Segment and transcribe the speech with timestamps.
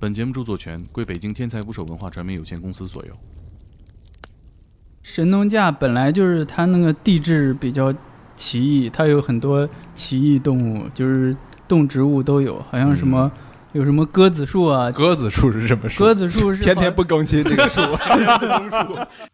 [0.00, 3.12] 本节目著作权归北京天才捕手文化传媒有限公司所有。
[5.02, 7.94] 神农架本来就是它那个地质比较
[8.36, 11.36] 奇异，它有很多奇异动物，就是
[11.68, 13.30] 动植物都有，好像什么、
[13.72, 16.04] 有什么鸽子树啊，鸽子树是什么树？
[16.04, 17.80] 鸽子树是天天不更新这个树。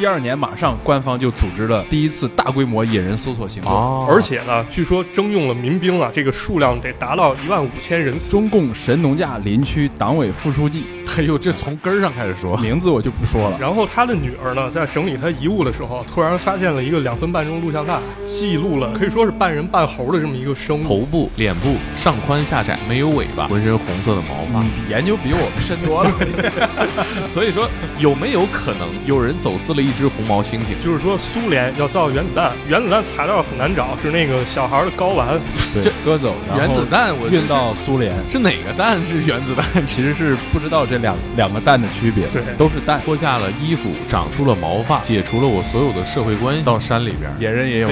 [0.00, 3.70] 第二年马上官方就组织了第一次大规模野人搜索行动。
[3.70, 8.18] 哦而且呢，据说征用了民兵啊，这个数量得达到一万五千人。
[8.30, 10.84] 中共神农架林区党委副书记，
[11.18, 12.56] 哎呦，这从根儿上开始说。
[12.58, 13.58] 名字我就不说了。
[13.60, 20.84] 然后他的女儿呢，在整理他遗物的时候，突然发现了一个两分半钟录像带，记录了可以说是半人半猴的这么一个生物。
[20.84, 24.62] 头部、脸部上宽下窄，没有尾巴，浑身红色的毛发。
[24.62, 26.10] 你研究比我们深多了。
[27.28, 30.82] 所以说，有没有可能有人走私了一只红毛猩猩？
[30.82, 35.40] 就是说，苏联要造原子弹，原子弹材料很难找，是那个小孩的睾丸。
[35.74, 39.86] 对，割走，原子弹，我运到苏联，是哪个蛋是原子弹？
[39.86, 43.00] 其实是不知道这两两个蛋的区别，对都是蛋。
[43.04, 47.32] 脱下了衣服，长出了毛发，解除了我所有的社会关系，到山里边。
[47.38, 47.90] 野人也有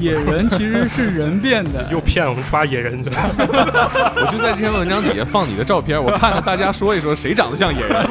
[0.00, 3.16] 野人其实是人变的， 又骗我们抓野人去了。
[4.16, 7.96] 我就在这篇文章底下放你的照片，我看看大家说一说谁长得像野人。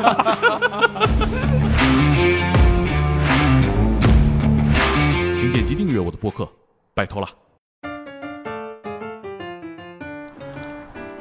[5.38, 6.48] 请点击订阅我的播客，
[6.94, 7.28] 拜托了。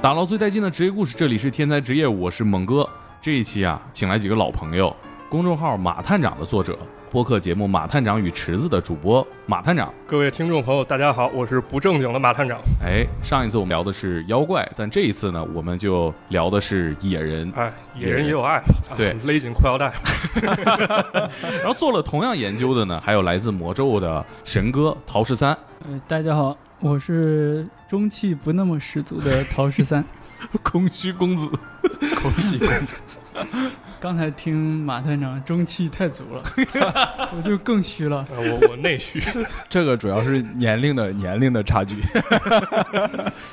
[0.00, 2.88] 打捞最带劲的职业故事，这里是天才职业，我是猛哥。
[3.24, 4.94] 这一期啊，请来几个老朋友，
[5.30, 6.78] 公众号“马探长”的作者，
[7.10, 9.90] 播客节目《马探长与池子》的主播马探长。
[10.06, 12.60] 各位听众朋友，大家好，我是不正经的马探长。
[12.84, 17.50] 哎，上一次我们聊的是妖怪，但这一次呢，我们就聊的是野人。
[17.56, 19.90] 哎，野人也有爱，啊对勒紧裤腰带。
[21.62, 25.56] 然后做了同样研究的呢，还有来自魔咒的神哥陶十三。
[25.88, 30.04] 呃，大家好，我是中气不那么十足的陶十三。
[30.62, 31.48] 空虚公子，
[32.20, 33.00] 空气公子。
[34.00, 36.42] 刚才听马探长中气太足了，
[37.36, 38.24] 我就更虚了。
[38.30, 39.20] 呃我我内虚，
[39.68, 41.96] 这个主要是年龄的年龄的差距。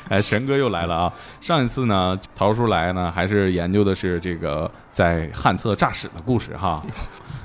[0.09, 1.13] 哎，神哥又来了啊！
[1.39, 6.83] 上一次呢，桃叔来呢，还是研究的是这个在旱厕诈屎的故事哈。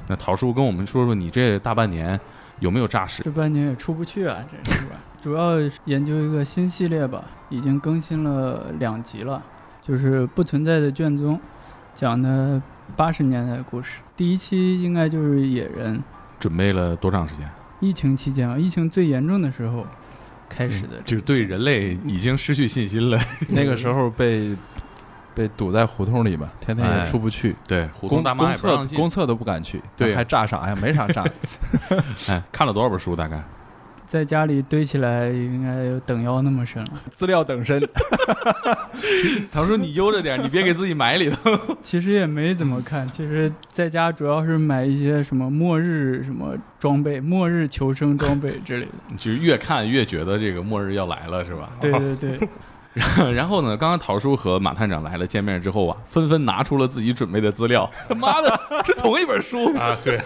[0.08, 2.18] 那桃叔跟我们说说，你这大半年
[2.58, 3.22] 有没有诈屎？
[3.22, 4.96] 这半年也出不去啊，这是吧？
[5.22, 5.54] 主要
[5.86, 9.42] 研究一个新系列吧，已经更新了两集了，
[9.86, 11.40] 就是不存在的卷宗，
[11.94, 12.60] 讲的
[12.96, 14.00] 八十年代的故事。
[14.16, 16.02] 第一期应该就是野人，
[16.40, 17.48] 准备了多长时间？
[17.78, 19.86] 疫情期间啊，疫情最严重的时候
[20.48, 21.00] 开始的。
[21.04, 23.18] 就对人类已经失去信心了。
[23.50, 24.56] 那个时候被
[25.34, 28.24] 被堵在胡同里嘛，天天哎也出不去，对，胡公。
[28.54, 30.74] 厕公厕都不敢去，对还炸啥呀？
[30.82, 31.24] 没啥炸。
[32.28, 33.14] 哎，看了多少本书？
[33.14, 33.40] 大概？
[34.06, 36.92] 在家里堆起来应该有等腰那么深了。
[37.12, 37.82] 资料等身，
[39.50, 41.76] 唐叔，你悠着点，你别给自己埋里头。
[41.82, 48.92] 其实也没怎么看，其实在家主要是买一些什么末日什么装备、末日求生装备之类的。
[49.18, 51.72] 就是越看越觉得这个末日要来了，是吧？
[51.80, 52.48] 对对对，
[53.34, 57.90] 然后呢，刚刚桃叔和马探长来了，见面之后啊，纷纷拿出了自己准备的资料。
[58.08, 59.72] 他 妈的，是同一本书。
[59.76, 60.20] 啊，对，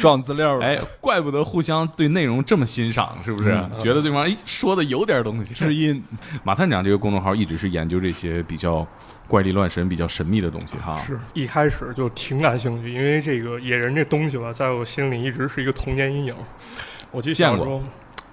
[0.00, 0.64] 撞资料了。
[0.64, 3.50] 哎，怪不得互相对内容这么欣赏，是不是？
[3.50, 5.52] 嗯觉得对方哎说的有点东西。
[5.52, 6.02] 知音，
[6.44, 8.86] 马探长这个公众号一直是研究这些比较
[9.26, 10.96] 怪力乱神、比较神秘的东西哈。
[10.98, 16.34] 是一开始就挺感兴趣，因为这个野人这东西吧，在我心里一直是一个童年阴影。
[17.10, 17.82] 我记得小时候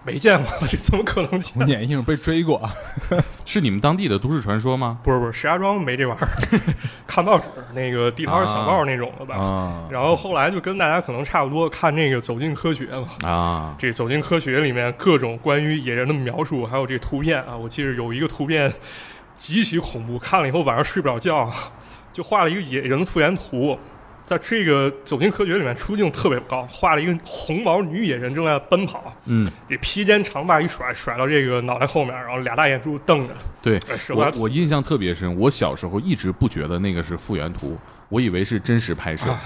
[0.05, 1.53] 没见过，这怎么可能见？
[1.53, 2.69] 童年阴影被追过，
[3.45, 4.99] 是你们当地的都市传说吗？
[5.01, 6.29] 不是不是，石家庄没这玩意儿，
[7.07, 9.35] 看报纸那个地摊小报那种的吧。
[9.37, 13.07] 啊，然后后来就跟大家可能差不多，看那个《走进科学》嘛。
[13.29, 18.71] 啊，这《走进科学》里面各种关于野人的描述，还有这图片啊，我记得有一个图片
[19.35, 21.49] 极其恐怖，看了以后晚上睡不着觉，
[22.11, 23.79] 就画了一个野人的复原图。
[24.23, 33.79] 在这个《走进科学》里面出镜特别高，画了一个红毛女野人正在奔跑，嗯，这披肩长发一甩，甩到这个脑袋后面，然后俩大眼珠瞪着，对
[34.15, 35.37] 我我印象特别深。
[35.37, 37.77] 我小时候一直不觉得那个是复原图，
[38.09, 39.29] 我以为是真实拍摄。
[39.29, 39.41] 啊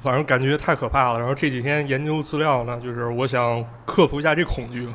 [0.00, 1.20] 反正感觉太可怕了。
[1.20, 4.88] 然后这几天研究资料呢，就是我想克服一下这恐惧，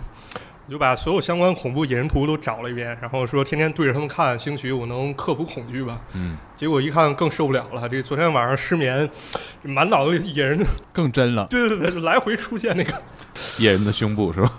[0.70, 6.00] 我就把所有相关恐怖野人图都找了一遍，然后说天天对着他们看，兴许我能克服恐惧吧。
[6.14, 9.10] 嗯，结果一看更受不了了，这昨天晚上失眠，
[9.64, 10.64] 满脑子野人，
[10.94, 11.48] 更真了。
[11.50, 12.94] 对对对，来回出现那个，
[13.58, 14.54] 野人的胸部是吧？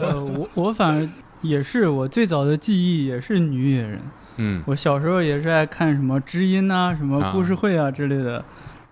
[0.00, 1.08] 呃，我我反正
[1.42, 4.00] 也是，我最早的记忆也是女野人。
[4.38, 8.44] 嗯我小时候也是爱看什么知音啊、什么故事会啊之类的，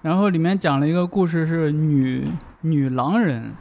[0.03, 2.29] 然后里面讲了一个故事，是女
[2.61, 3.53] 女狼人，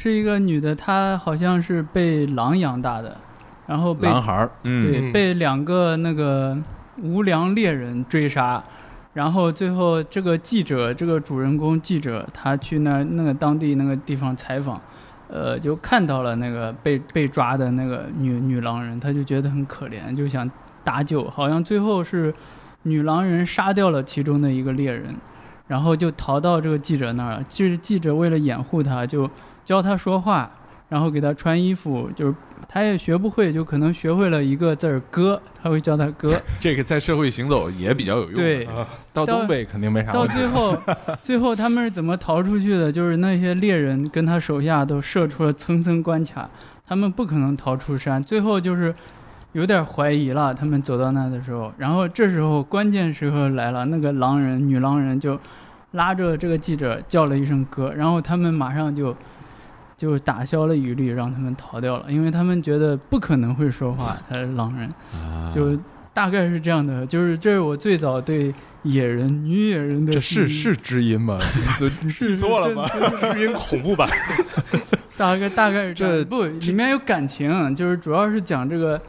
[0.00, 3.16] 是一个女的，她好像是被狼养大的，
[3.66, 5.12] 然后被男孩儿嗯，对嗯。
[5.12, 6.56] 被两个那个
[7.02, 8.62] 无良猎人追杀，
[9.12, 14.80] 然后最后这个记者，这个主人公记者，他去那那个当地那个地方采访，
[15.26, 20.48] 呃，就看到了那个被被抓的那个女 女狼人，他就觉得很可怜，就想
[20.84, 22.32] 搭救，好像最后是
[22.84, 25.16] 女狼人杀掉了其中的一个猎人，
[25.66, 29.28] 然后就逃到这个记者那儿，记记者为了掩护他，就
[29.68, 30.50] 教他说话，
[30.88, 32.34] 然后给他穿衣服，就是
[32.66, 36.34] 他也学不会，就可能学会了一个字儿哥，他会叫他哥。
[36.58, 38.32] 这个在社会行走也比较有用。
[38.32, 40.26] 对，啊，到到东北肯定没啥到。
[40.26, 40.74] 最后，
[41.20, 42.90] 最后他们是怎么逃出去的？
[42.90, 46.48] 就是那些猎人跟他手下都设出了层层关卡，
[46.86, 48.22] 他们不可能逃出山。
[48.22, 48.94] 最后就是
[49.52, 55.38] 有点怀疑了，他们走到那的时候，然后这时候关键时刻来了，那个狼人女狼人就
[55.90, 59.14] 拉着这个记者叫了一声哥，然后他们马上就。
[59.98, 64.88] 就打消了疑虑，让他们逃掉了，因为他们觉得不可能会说话，他是狼人。
[65.12, 65.76] 啊就
[66.14, 68.54] 大概是这样的，就是这是我最早对
[68.84, 71.38] 野人、女野人的这是是知音吗？
[72.18, 72.88] 记错了吧？
[73.32, 74.08] 知音恐怖版，
[75.16, 79.00] 大概大概是这不里面有感情，就是主要是讲这个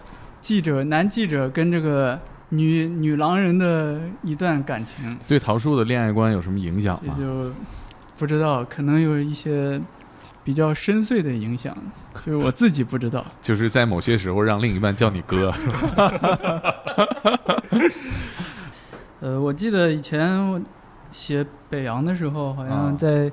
[0.42, 2.20] 记者男记者跟这个
[2.50, 7.16] 女女狼人的一段感情，对桃树的恋爱观有什么影响吗？
[7.18, 7.52] 这就
[8.18, 9.82] 不知道可能有一些
[10.50, 11.78] 比较深邃的影响，
[12.25, 13.24] 就是我自己不知道。
[13.40, 15.54] 就是在某些时候让另一半叫你哥。
[19.22, 20.60] 呃，我记得以前我
[21.12, 23.31] 写北洋的时候，好啊像在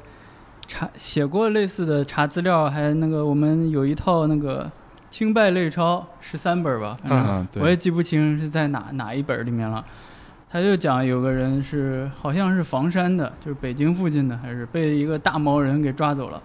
[0.66, 4.70] 查写过类似的查资料，还那个我们有一套那个
[5.08, 9.82] 清败类钞十三本吧，嗯，我也记不清是在哪哪一本里面了。
[10.50, 16.42] 他就讲有个人是好像是房山的，就是北京附近的，还是被一个大毛人给抓走了。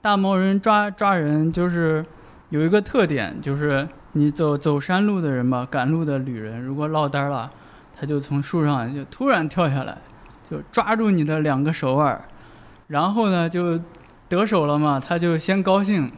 [0.00, 2.04] 大毛人抓抓人就是
[2.50, 7.50] 有一个特点，就是你走走山路的人嘛，赶路的旅人，如果落单了，
[7.98, 9.98] 他就从树上就突然跳下来，
[10.48, 12.22] 就抓住你的两个手腕儿，
[12.86, 13.78] 然后呢就
[14.28, 16.10] 得手了嘛，他就先高兴，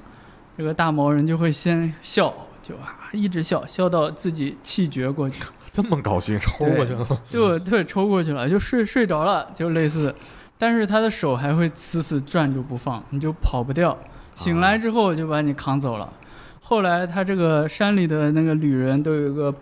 [0.57, 5.43] 这个大毛人就会先笑，就啊一直笑，笑到自己气绝过去，
[5.73, 7.23] 这么高兴，抽过去了。
[7.29, 10.15] 就对抽过去了，就睡睡着了，就类似，
[10.61, 13.97] 但是他的手还会死死攥住不放，你就跑不掉。
[14.35, 16.13] 醒来之后就把你扛走了。
[16.61, 19.55] 后来他这个山里的那个旅人都有一个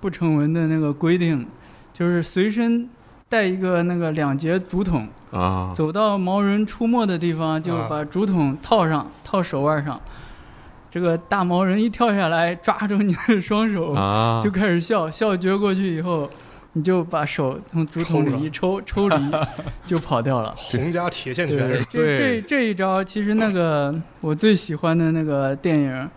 [0.00, 1.44] 不成文的那个规定，
[1.92, 2.88] 就是随身
[3.28, 10.00] 带一个那个两节竹筒，啊，走到毛人出没的地方，就把竹筒套上，套手腕上。
[10.88, 16.30] 这个大毛人一跳下来，抓住你的双手，啊，就开始笑，笑撅过去以后，
[16.78, 19.16] 你就把手从竹筒里一抽，抽离，
[19.84, 20.54] 就跑掉了。
[20.56, 25.92] 洪家铁线对，拳，这这这一招，其实那个我最喜欢的那个电影《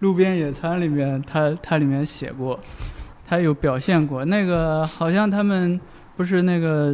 [0.00, 2.58] 路边野餐》里面，它它里面写过，
[3.24, 4.24] 它有表现过。
[4.24, 5.80] 那个好像他们
[6.16, 6.92] 不是那个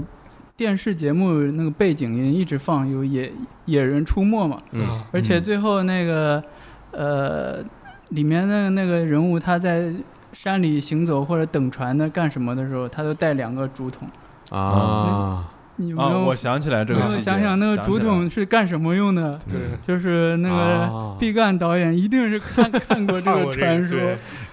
[0.54, 3.32] 电视节目那个背景音一直放有野
[3.64, 6.44] 野人出没嘛，嗯，而且最后那个
[6.90, 7.64] 呃
[8.10, 9.90] 里面的那个人物他在
[10.34, 14.08] 山里行走或者等船的干什么的时候，他都带两个竹筒。
[14.50, 19.40] 啊，啊，你有没有我想起来这个细节，想想那个竹筒是干什么用的？
[19.48, 21.16] 对，就是那个啊。
[21.18, 23.98] 毕赣导演一定是看 看过这个传说，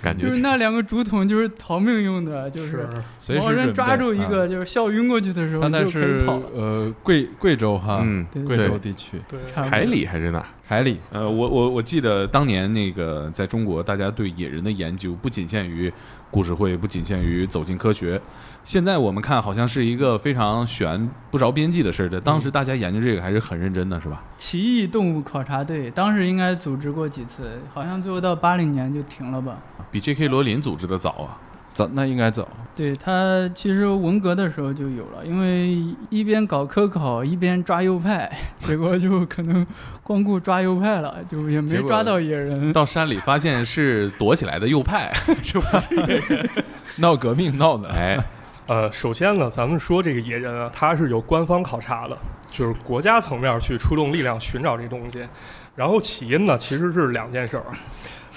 [0.02, 2.88] 感觉就是那两个竹筒就是逃命用的， 就是
[3.20, 6.44] 是毛人随时抓住一个啊就是笑晕过去的时候他那你就可以是跑了。
[6.54, 10.46] 呃贵贵州哈，嗯，对贵州地区对，差不多海里还是哪儿？
[10.66, 15.92] 海里，呃，我我我记得当年那个在中国，大家对野人的研究不仅限于
[16.30, 18.20] 故事会，不仅限于走进科学。
[18.64, 24.24] 现在我们看好像是一个非常悬不着边际的事儿的，当时大家研究这个还是很认真的，是吧？
[24.38, 29.58] 奇异动物考察队当时应该组织过几次，好像最后到八零年就停了吧。
[29.92, 30.28] 比 J.K.
[30.28, 31.38] 罗琳组织的早啊。
[31.74, 39.66] 早那应该早，对他其实文革的时候就有了，因为一边搞科考一边抓右派，结果就可能
[40.04, 42.74] 光顾抓右派了，就也没抓到野人。
[42.74, 46.50] 到山里发现是躲起来的右派， 是不是
[47.00, 48.22] 闹革命闹的，哎，
[48.68, 52.18] 呃，首先呢，咱们说这个野人啊，他是有官方考察的，
[52.50, 55.28] 就是国家层面去出动力量寻找这东西。
[55.76, 57.64] 然后起因呢，其实是两件事儿。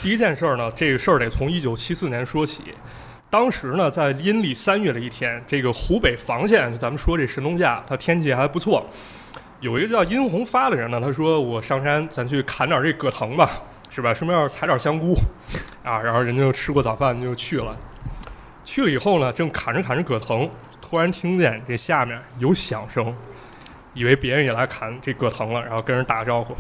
[0.01, 2.63] 第一件事儿呢，这个事儿得从一九七四年说起。
[3.31, 8.85] 当时呢，在阴历三月的一天，这个湖北房县，咱们说这神农架，它天气还不错。
[9.61, 13.51] 有一个叫殷红发的人呢，他说：“我上山，咱去砍点这葛藤吧，
[13.89, 14.13] 是吧？
[14.13, 15.17] 顺便采点香菇，
[15.83, 17.77] 啊。”然后人家就吃过早饭就去了。
[18.65, 20.49] 去了以后呢，正砍着砍着葛藤，
[20.81, 23.15] 突然听见这下面有响声，
[23.93, 26.55] 以为别人也来砍这葛藤了，然后跟人打个招呼。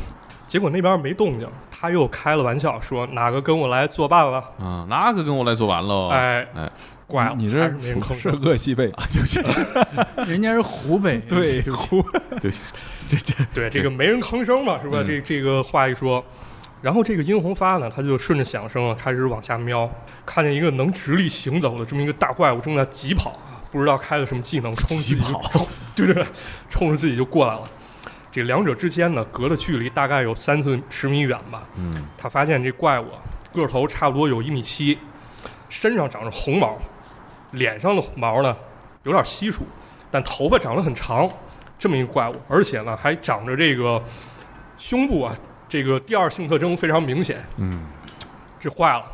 [0.46, 4.44] 结果那边没动静，他又开了玩笑说哪个跟我来作伴了？
[4.60, 6.10] 嗯，哪个跟我来作伴喽？
[6.10, 6.70] 哎哎，
[7.06, 8.40] 怪了，你这是没人吭是声。
[8.42, 9.40] 鄂西贝，对不起，
[10.30, 12.60] 人家是湖北， 对，对不起，
[13.08, 14.98] 这这对，这个没人吭声嘛，是吧？
[15.00, 16.22] 嗯这这个话一说，
[16.84, 19.90] 然后这个殷红发呢，他就顺着响声啊，开始往下瞄，
[20.26, 26.26] 看见一个能直立行走的这么一个大怪物正在疾跑啊，不知道开了什么技能，冲 疾跑冲，对对对，
[26.68, 27.62] 冲着自己就过来了。
[28.30, 31.62] 这两者之间呢，隔的距离大概有三四十米远吧。
[31.76, 33.16] 嗯，他发现这怪物啊
[33.54, 34.98] 个头差不多有一米七，
[35.70, 36.76] 身上长着红毛，
[37.52, 38.54] 脸上的毛呢
[39.04, 39.66] 有点稀疏，
[40.10, 41.26] 但头发长得很长，
[41.78, 44.02] 这么一个怪物，而且呢还长着这个
[44.76, 45.34] 胸部啊，
[45.74, 47.68] 这个第二性特征非常明显，嗯，
[48.60, 49.04] 这坏了。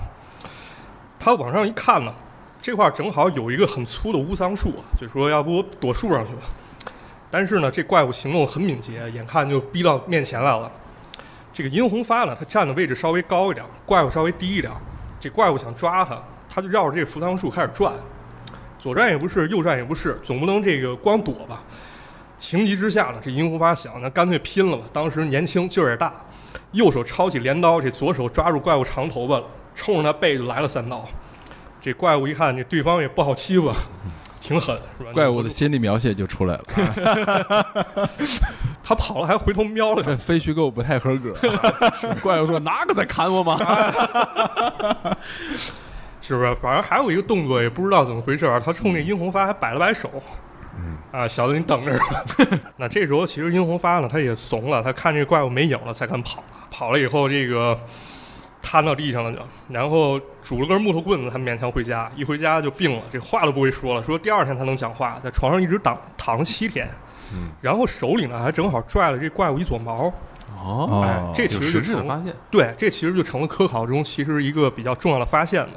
[1.19, 2.13] 他往上一看呢，
[2.61, 6.43] 这块儿正好有一个很粗的乌桑树，就说要不我躲树上去吧。
[7.31, 10.71] 但是呢，这怪物行动很敏捷，眼看就逼到面前来了。
[11.51, 14.71] 这个殷红发呢，他站的位置稍微高一点，怪物稍微低一点。
[15.19, 17.95] 这怪物想抓他，他就绕着这个扶桑树开始转，
[18.79, 21.63] 左转也不是，右转也不是，总不能这个光躲吧。
[22.37, 24.85] 情急之下呢，这殷红发想，那干脆拼了吧。
[24.93, 26.13] 当时年轻劲儿也大，
[26.73, 29.43] 右手抄起镰刀，这左手抓住怪物长头发，
[29.75, 31.05] 冲着他背就来了三刀。
[31.81, 33.73] 这怪物一看，这对方也不好欺负，
[34.41, 35.11] 挺狠，是吧？
[35.13, 36.65] 怪物的心理描写就出来了。
[38.83, 41.35] 他跑了还回头瞄了这 他，非虚构不太合格。
[42.23, 43.59] 怪物说哪个在砍我吗？
[46.21, 46.55] 是不是？
[46.57, 50.11] 反正还有一个动作，也不知道怎么回事儿，他冲那殷红发还摆了摆手。
[50.77, 52.25] 嗯啊，小子，你等着吧。
[52.77, 56.43] 那这时候其实殷红发呢，他也怂了，他看这怪物没影了，才敢跑。
[56.71, 57.79] 跑了以后，这个
[58.63, 62.11] 瘫到地上了就，然后拄了根木头棍子，他勉强回家。
[62.17, 66.89] 一回家就病了，这话都不会说了，说第二天才能讲话，在床上一直躺躺了七天。
[67.33, 70.13] 嗯，然后手里呢还正好拽了这怪物一撮毛，
[70.57, 75.71] 哦，哎，这其实就成了实质的发现，对，这其实就成了科考中其实一个比较重要的发现了。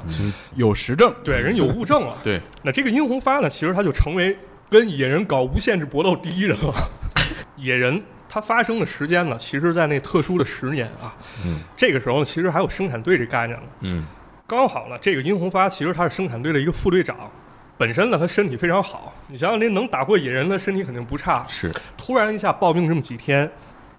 [0.56, 2.16] 有实证，对，人有物证了。
[2.24, 4.36] 对，那这个殷红发呢，其实他就成为
[4.68, 6.74] 跟野人搞无限制搏斗第一人了。
[7.56, 8.02] 野人
[8.34, 11.14] 他发生的时间呢，其实在那特殊的十年啊，
[11.46, 13.66] 嗯这个时候呢，其实还有生产队这概念呢。
[13.82, 14.04] 嗯
[14.44, 17.30] 刚好呢，这个殷红发其实他是生产队的一个副队长，
[17.78, 23.48] 本身呢他身体非常好，你想想那能打过野人的身体肯定不差，是，突然一下暴病这么几天，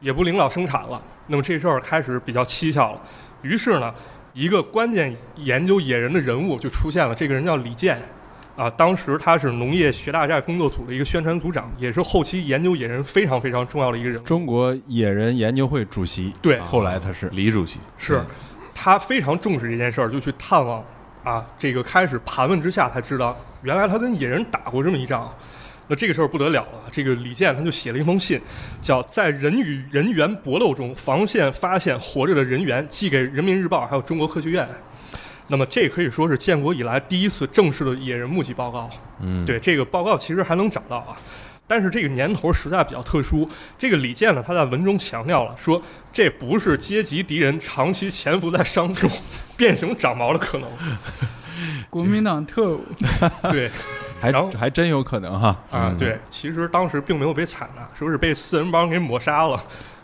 [0.01, 3.01] 也不领导生产了，那么这事儿开始比较蹊跷了。
[3.41, 3.95] 于是呢，
[4.33, 8.01] 一个关键研究野人的人物就出现了，这个人叫李健。
[8.55, 14.23] 啊，当时他是农业学大寨工作组的一个宣传组长，也是后期研究野人非常非常重要的一个人物。
[14.23, 16.33] 中国野人研究会主席。
[16.41, 18.23] 对，后来他是李主席是
[18.73, 20.81] 他非常重视这件事儿，就去探望
[21.23, 21.45] 啊。
[21.57, 25.29] 这个开始盘问之下才知道，原来他跟野人打过这么一仗。
[25.87, 28.41] 那这个事儿不得了了，这个李健他就写了一封信，
[28.81, 34.67] 叫《在人与人猿搏斗中防线发现活着的人猿》，寄给《人民日报》还有中国科学院。
[35.47, 38.89] 那么这可以说是建国以来第一次正式的野人目击报告。
[39.21, 41.15] 嗯，对，这个报告其实还能找到啊，
[41.67, 43.47] 但是这个年头实在比较特殊。
[43.77, 49.09] 这个李健呢，他在文中强调了说，这不是阶级敌人长期潜伏在商中
[49.55, 50.69] 变形长毛的可能。
[51.89, 52.83] 国民党特务，
[53.49, 53.71] 对
[54.19, 55.47] 还然后还真有可能哈。
[55.71, 59.61] 啊，嗯对，其实当时并没有被采纳，说是被四人帮给抹杀了，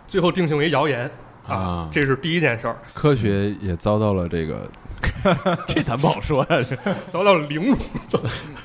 [0.07, 1.11] 最后定性为谣言
[1.47, 4.69] 啊啊，这是第一件事儿，科学也遭到了这个
[5.67, 6.75] 这咱不好说呀，这
[7.09, 7.77] 遭到了凌辱。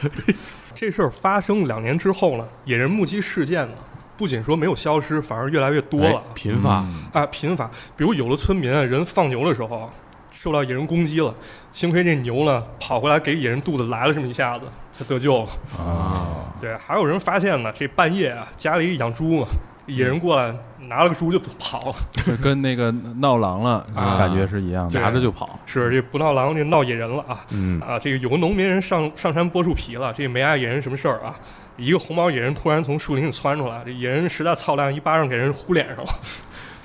[0.75, 3.75] 这事儿发生两年之后呢，野人目击事件呢，
[4.17, 6.23] 不仅说没有消失，反而越来越多了哎。
[6.35, 7.67] 频发，嗯啊，频发。
[7.97, 9.91] 比如有的村民啊，人放牛的时候
[10.31, 11.35] 受到野人攻击了，
[11.73, 15.49] 幸亏这牛呢跑过来给野人肚子来了这么一下子，才得救了。
[15.79, 19.49] 啊，对，还有人发现呢，这半夜啊，家里养猪嘛，
[19.87, 20.55] 野人过来
[20.89, 22.37] 拿了个猪就跑了。
[22.43, 24.91] 跟那个闹狼了啊感觉是一样的。
[24.91, 27.45] 夹着就跑，是这不闹狼，这闹野人了啊！
[27.51, 31.35] 嗯啊，这个有个农民人上上山剥树皮了，这没碍野人什么事儿啊。
[31.77, 36.13] 一个红毛野人突然从树林里窜出来，这野人实在操蛋，一巴掌给人呼脸上了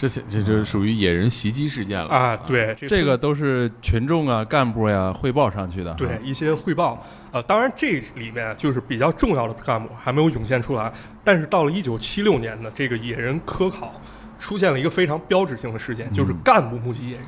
[0.07, 2.35] 这这就是属于野人袭击事件了啊！
[2.35, 5.93] 对，这这个都是群众啊、干部呀汇报上去的。
[5.93, 7.05] 对，一些汇报。
[7.31, 10.91] 呃，当然这里面就是比较重要的干部还没有涌现出来，
[11.23, 13.93] 但是到了一九七六年的这个野人科考，
[14.37, 17.25] 出现了一个非常标志性的事件，就是嗯干部目击野人。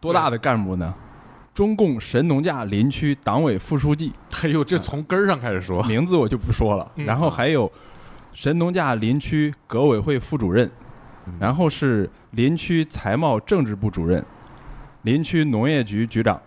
[0.00, 0.94] 多大的干部呢？
[1.52, 4.10] 中共神农架林区党委副书记，
[4.42, 6.90] 哎呦，这从根儿上开始说，名字我就不说了。
[6.96, 7.70] 嗯然后还有
[8.32, 10.70] 神农架林区革委会副主任，
[11.38, 14.24] 然后是林区财贸政治部主任、
[15.02, 16.40] 林区农业局局长，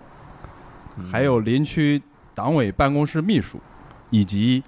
[0.97, 1.05] 嗯。
[1.11, 2.01] 还有林区
[2.33, 3.59] 党委办公室秘书，
[4.09, 4.63] 以及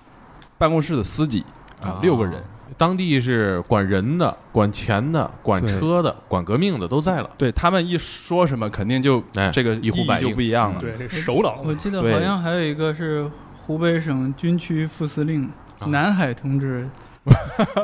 [0.57, 1.43] 办公室的司机
[1.81, 2.43] 啊啊，六个人。
[2.77, 7.29] 当地是管人的、管钱的、管车的、管革命的都在了。
[7.37, 10.29] 对他们一说什么，肯定就哎，这个一呼百应。
[10.29, 10.79] 就不一样了。
[10.79, 11.61] 对，这首脑。
[11.63, 15.49] 我记得好像还有一个是湖北省军区副司令
[15.79, 15.87] 啊。
[15.87, 16.87] 南海同志，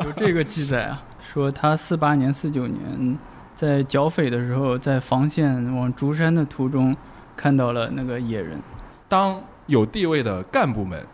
[0.04, 3.18] 有这个记载啊，说他四八年、四九年
[3.56, 6.96] 在剿匪的时候，在防线往竹山的途中
[7.36, 8.60] 看到了那个野人。
[9.08, 11.06] 当有地位的干部们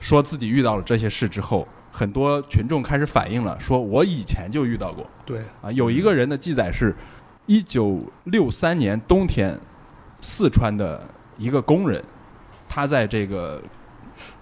[0.00, 5.70] 说自己遇到了这些事之后，很多群众开始反映了，说我以前就遇到过对，啊。
[5.72, 6.94] 有一个人的记载是，
[7.46, 9.58] 一九六三年冬天，
[10.20, 11.06] 四川的
[11.36, 12.02] 一个工人，
[12.68, 13.62] 他在这个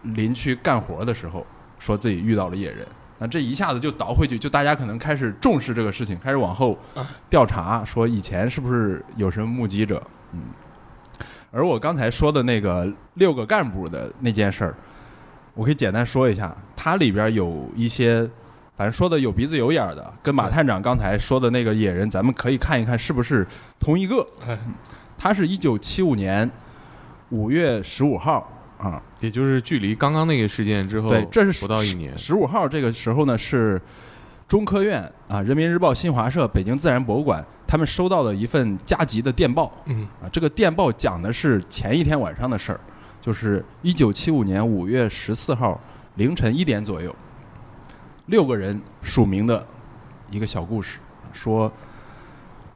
[0.03, 1.45] 林区干活的时候，
[1.79, 2.87] 说自己遇到了野人。
[3.19, 10.03] 那这一下子就倒回去，就大家可能开始重视这个事情，开始往后啊调查，说以前是不是有什么目击者？
[10.33, 10.41] 嗯。
[11.51, 14.75] 而我刚才说的那个六个干部的那件事儿，
[15.55, 18.29] 我可以简单说一下，它里边有一些，
[18.77, 23.47] 反正说的有鼻子有眼儿的，跟马探长刚才说的那个野人，咱们可以看一看是不是
[23.81, 24.27] 同一个。
[24.47, 24.59] 哎，
[25.17, 26.51] 他是一九七五年
[27.31, 32.17] 五月十五号啊，也就是距离刚刚那个事件之后，对这是不到一年。
[32.17, 33.81] 十五号这个时候呢是
[34.47, 42.81] 中科院啊、人民日报新华社、北京自然博物馆他们收到的一份加急的电报嗯，啊，这个电报讲的是前一天晚上的事儿，
[43.21, 45.81] 就是一九七五年五月十四号
[46.15, 47.15] 凌晨一点左右，
[48.27, 49.67] 六个人署名的
[50.31, 51.01] 一个小故事，
[51.33, 51.73] 说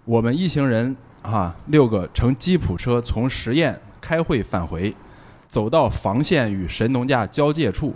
[0.04, 4.92] 我们一行人啊六个乘吉普车从十堰开会返回，
[5.50, 7.92] 走到房县与神农架交界处，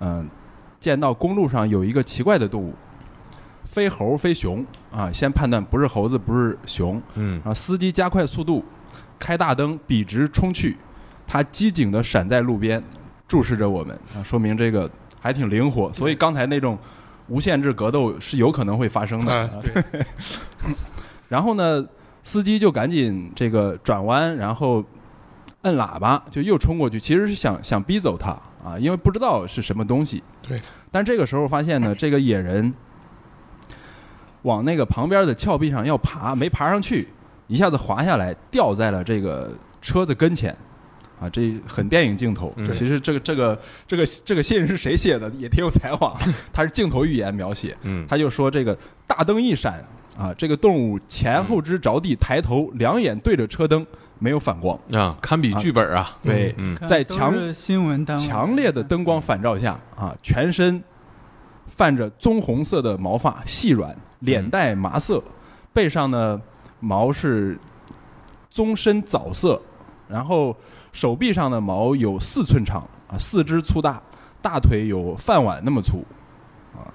[0.00, 0.28] 嗯、
[0.80, 2.74] 见到公路上有一个奇怪的动物，
[3.70, 8.64] 非猴非熊啊，先判断不是猴子不是熊，嗯然后司机加快速度，
[9.16, 10.76] 开大灯笔直冲去，
[11.24, 12.82] 他机警地闪在路边，
[13.28, 15.94] 注视着我们啊，说明这个还挺灵活。
[15.94, 16.76] 所以刚才那种
[17.28, 19.32] 无限制格斗是有可能会发生的。
[19.32, 20.04] 哎啊， 对，
[21.28, 21.86] 然后呢，
[22.24, 24.84] 司机就赶紧这个转弯，然后
[25.62, 28.30] 摁喇叭，就又冲过去，其实是想想逼走他
[28.64, 30.22] 啊，因为不知道是什么东西。
[30.42, 30.60] 对。
[30.90, 32.72] 但这个时候发现呢，这个野人
[34.42, 37.08] 往那个旁边的峭壁上要爬，没爬上去，
[37.48, 39.52] 一下子滑下来，掉在了这个
[39.82, 40.56] 车子跟前。
[41.18, 42.52] 啊，这很电影镜头。
[42.56, 46.14] 嗯其实这个这个这个这个信是谁写的，也挺有才华。
[46.52, 47.74] 他是镜头语言描写。
[47.84, 48.76] 嗯，他就说这个
[49.06, 49.82] 大灯一闪
[50.18, 53.86] 啊，这个动物前后肢着地，抬头，两眼对着车灯，
[54.18, 54.78] 没有反光。
[54.92, 56.16] 啊，堪比剧本啊。
[56.22, 60.82] 对，嗯在强是新闻单强烈的灯光反照下啊，全身
[61.66, 65.22] 泛着棕红色的毛发，细软，脸带麻色，
[65.72, 66.40] 背上呢
[66.80, 67.58] 毛是
[68.48, 69.60] 棕深枣色，
[70.08, 70.56] 然后
[70.92, 74.00] 手臂上的毛有四寸长啊，四肢粗大，
[74.40, 76.02] 大腿有饭碗那么粗
[76.74, 76.88] 啊，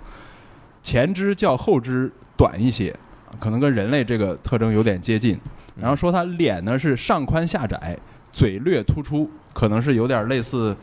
[0.82, 2.90] 前肢较后肢短一些，
[3.28, 5.40] 啊可能跟人类这个特征有点接近。
[5.80, 7.98] 然后说他脸呢是上宽下窄，
[8.32, 10.76] 嘴略突出，可能是有点类似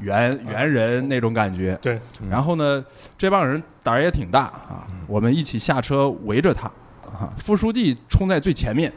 [0.00, 1.78] 猿猿人那种感觉。
[1.82, 2.84] 对，嗯然后呢，
[3.16, 6.66] 这帮人胆儿也挺大啊，我们一起下车围着他，
[7.06, 8.92] 啊，副书记冲在最前面，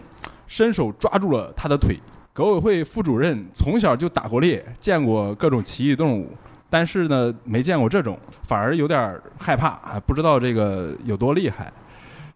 [0.47, 1.97] 伸手抓住了他的腿。
[2.31, 6.31] 革委会副主任从小就打过猎，见过各种奇异动物，
[6.69, 11.71] 但是呢，没见过这种，反而有点害怕啊，不知道这个有多厉害。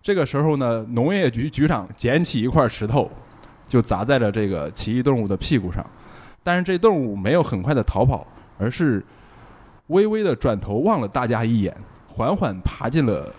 [0.04, 3.10] 这个时候呢，农业局局长捡起一块石头，
[3.70, 5.84] 就砸在了这个奇异动物的屁股上，
[6.44, 9.02] 但是这动物没有很快的逃跑，而是
[9.88, 11.74] 微微的转头望了大家一眼，
[12.06, 13.34] 缓缓爬进了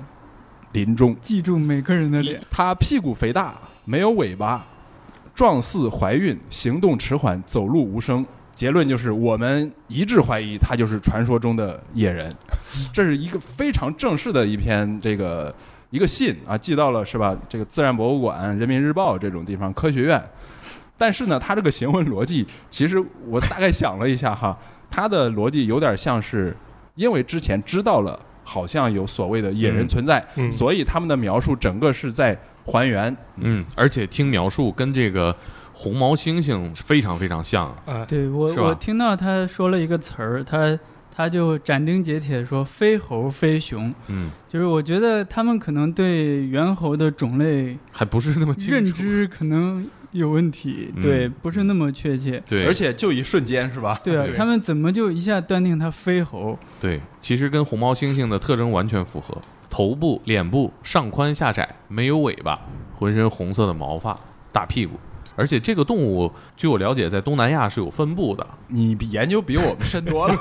[0.72, 1.14] 林中。
[1.20, 2.40] 记住每个人的脸。
[2.50, 4.66] 它屁股肥大，没有尾巴，
[5.34, 8.24] 状似怀孕，行动迟缓，走路无声。
[8.54, 12.34] 结论就是，我们一致怀疑它就是传说中的野人。
[12.90, 15.52] 这是一个非常正式的一篇这个
[15.94, 17.36] 一个信啊，寄到了是吧？
[17.48, 20.20] 这个自然博物馆、人民日报这种地方，科学院。
[20.98, 24.58] 但是呢，他这个行文逻辑，其实我大概想了一下哈，
[24.90, 26.56] 他的逻辑有点像是，
[26.96, 33.16] 因为之前知道了，好像有所谓的野人嗯存在，嗯，所以他们的描述整个是在还原。
[33.36, 35.36] 嗯，而且听描述跟这个
[35.72, 37.72] 红毛猩猩非常非常像。
[37.86, 40.76] 啊，对我我听到他说了一个词儿，他
[41.16, 52.42] 他就斩钉截铁说非猴非熊，嗯，就是我觉得他们可能对猿猴的种类还不是那么清楚认知可能有问题，嗯对，不是那么确切。
[52.46, 54.00] 对，而且就一瞬间是吧？
[54.02, 56.58] 对啊，他们怎么就一下断定它非猴？
[56.80, 62.60] 对，其实跟红毛猩猩的特征完全符合，头部、脸部上宽下窄，没有尾巴，
[62.94, 64.18] 浑身红色的毛发，
[64.50, 64.98] 大屁股。
[65.36, 68.46] 而且这个动物，据我了解，在东南亚是有分布的。
[68.68, 70.36] 你比研究比我们深多了。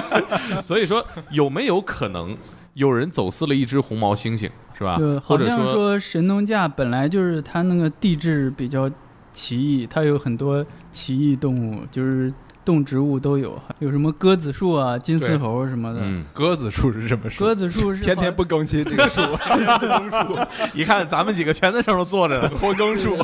[0.62, 2.36] 所以说，有没有可能
[2.74, 5.18] 有人走私了一只红毛猩猩，是吧对？
[5.18, 8.90] 好像或者说，说神农架本来就是它那个地质比较
[9.32, 12.32] 奇异，它有很多奇异动物，就是
[12.64, 16.00] 动植物都有，有什么鸽子树啊、金丝猴什么的。
[16.02, 17.44] 嗯，鸽子树是什么树？
[17.44, 19.20] 鸽子树是天天不更新这个树，
[20.74, 23.14] 一看咱们几个全在上面坐着呢， 拖更树。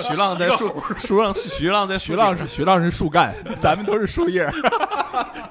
[0.00, 4.50] 徐浪在树树上，徐浪在徐浪是徐浪是树干，咱们都是树叶。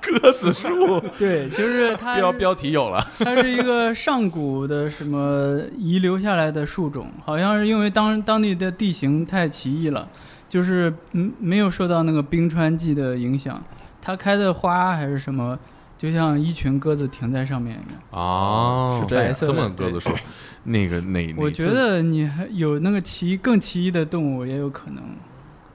[0.02, 10.08] 鸽子树，对，就是它标标题有了，它是一个上古的什么遗留下来的树种，好像是因为当当地的地形太奇异了，
[10.52, 13.64] 就是嗯没有受到那个冰川季的影响，
[14.02, 15.58] 它开的花还是什么，
[15.98, 18.02] 就像一群鸽子停在上面一样。
[18.10, 20.14] 哦，是这样这么鸽子说，
[20.66, 21.34] 那个哪？
[21.38, 25.02] 我觉，得你还有那个奇更奇异的动物也有可能，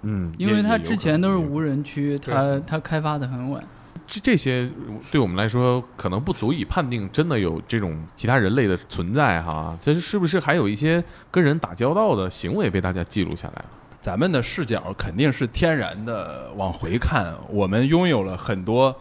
[0.03, 3.65] 嗯，因为它之前都是无人区，它它开发的很晚。
[4.07, 4.71] 这这些
[5.11, 13.65] 对我们来说可能不足以判定真的有这种其他人类的存在哈，这是不是还有一些跟人打交道的行为被大家记录下来了？
[14.07, 18.97] 咱们的视角肯定是天然的往回看，我们拥有了很多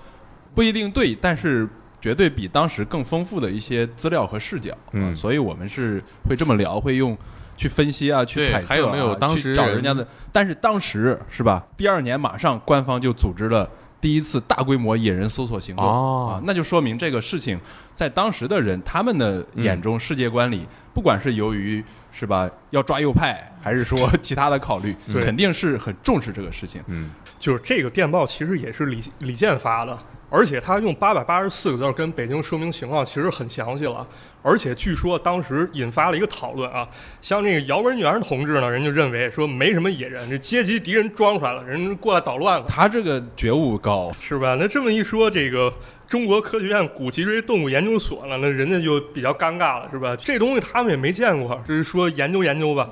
[0.56, 1.70] 不一定对，但是
[2.02, 4.76] 绝对比当时更丰富的一些资料和视角。
[4.94, 7.16] 嗯啊所以我们是会这么聊，会用
[7.56, 10.08] 去分析啊，去对揣测、啊，还有没有去当时找人家的？
[10.32, 11.64] 但是当时是吧？
[11.78, 13.70] 第二年马上官方就组织了。
[14.02, 17.60] 第一次大规模野人搜索行动、哦啊，那就说明这个事情
[17.96, 21.84] 在当时的人他们的眼中、世界观里，不管是由于
[22.18, 22.50] 是吧？
[22.70, 25.22] 要抓右派，还是说 其他的考虑，对。
[25.22, 26.82] 肯定是很重视这个事情。
[26.88, 29.98] 嗯，就是这个电报其实也是李李健发的，
[30.30, 34.06] 而且他用八百八十四个字儿跟北京说明情况，其实很详细了。
[34.42, 36.88] 而且据说当时引发了一个讨论啊，
[37.22, 44.56] 像这个姚文元同志呢，人就认为说没什么野人，这阶级敌人装出来了，人过来捣乱了，他这个觉悟高，是吧？
[44.60, 45.74] 那这么一说，这个
[46.08, 50.16] 中国科学院古脊椎动物研究所呢，那人家就比较尴尬了，是吧？
[50.16, 52.90] 这东西他们也没见过，只是说研究研究吧。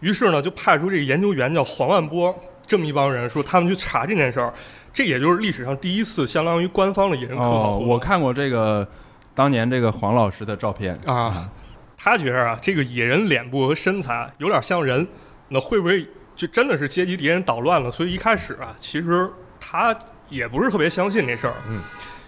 [0.00, 2.32] 于是呢，就派出这个研究员叫黄万波，
[2.64, 4.52] 这么一帮人说他们去查这件事儿。
[4.96, 8.88] 这也就是历史上第一次相当于官方的野人科考哦，我看过这个
[9.34, 11.50] 当年这个黄老师的照片，啊，
[11.98, 15.06] 他觉着啊，这个野人脸部和身材有点像人，
[15.48, 17.90] 那会不会就真的是阶级敌人捣乱了？
[17.90, 19.30] 所以一开始啊，其实
[19.60, 19.94] 他
[20.30, 21.52] 也不是特别相信这事儿。
[21.68, 21.78] 嗯。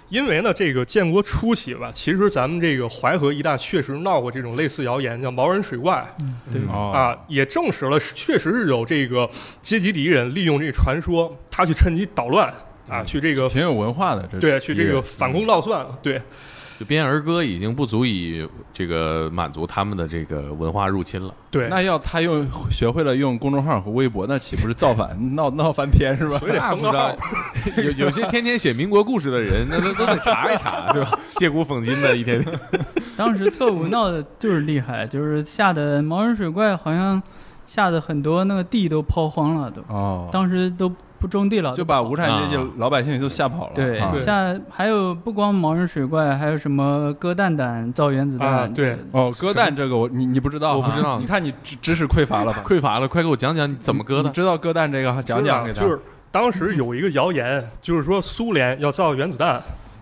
[0.09, 6.07] 因为呢，这个建国初期吧，其实咱们这个淮河一带确实闹过这种类似谣言，叫毛人水怪
[6.51, 9.29] 对，哦啊，也证实了确实是有这个
[9.61, 12.49] 阶级敌人利用这个传说，他去趁机捣乱
[12.89, 13.05] 啊，嗯。
[13.05, 16.21] 去这个挺有文化的，这对，去这个反攻倒算，对，
[16.79, 21.35] 就编儿歌已经不足以这个满足他们的这个文化入侵了。
[21.51, 26.39] 对，那要他用学会了用公众号和微博，那岂不是造反闹闹翻天是吧？
[26.39, 27.17] 所以得封个号。
[27.83, 31.19] 有有些天天写民国故事的人，那都都得查一查，是吧？
[31.35, 32.61] 借古讽今的一天天。
[33.19, 37.21] 当时特务闹的就是厉害，就是吓得毛人水怪好像
[37.67, 43.73] 吓得很多那个地都抛荒了都，哦，当时都不种地了，就把无产阶级啊老百姓就吓跑了。
[43.75, 52.63] 对吓还有不光毛人水怪，还有什么鸽蛋蛋造原子弹啊对哦，鸽蛋这个我你你不知道，我不知道 你看你知知识匮乏了吧？
[52.65, 54.29] 匮乏了，快给我讲讲你怎么割的？
[54.29, 55.81] 你知道鸽蛋这个讲讲给他。
[55.81, 55.99] 就是
[56.31, 59.61] 当时有一个谣言，就是说苏联要造原子弹，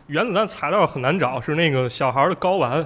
[0.09, 2.85] 原子弹材料很难找，是那个小孩的睾丸。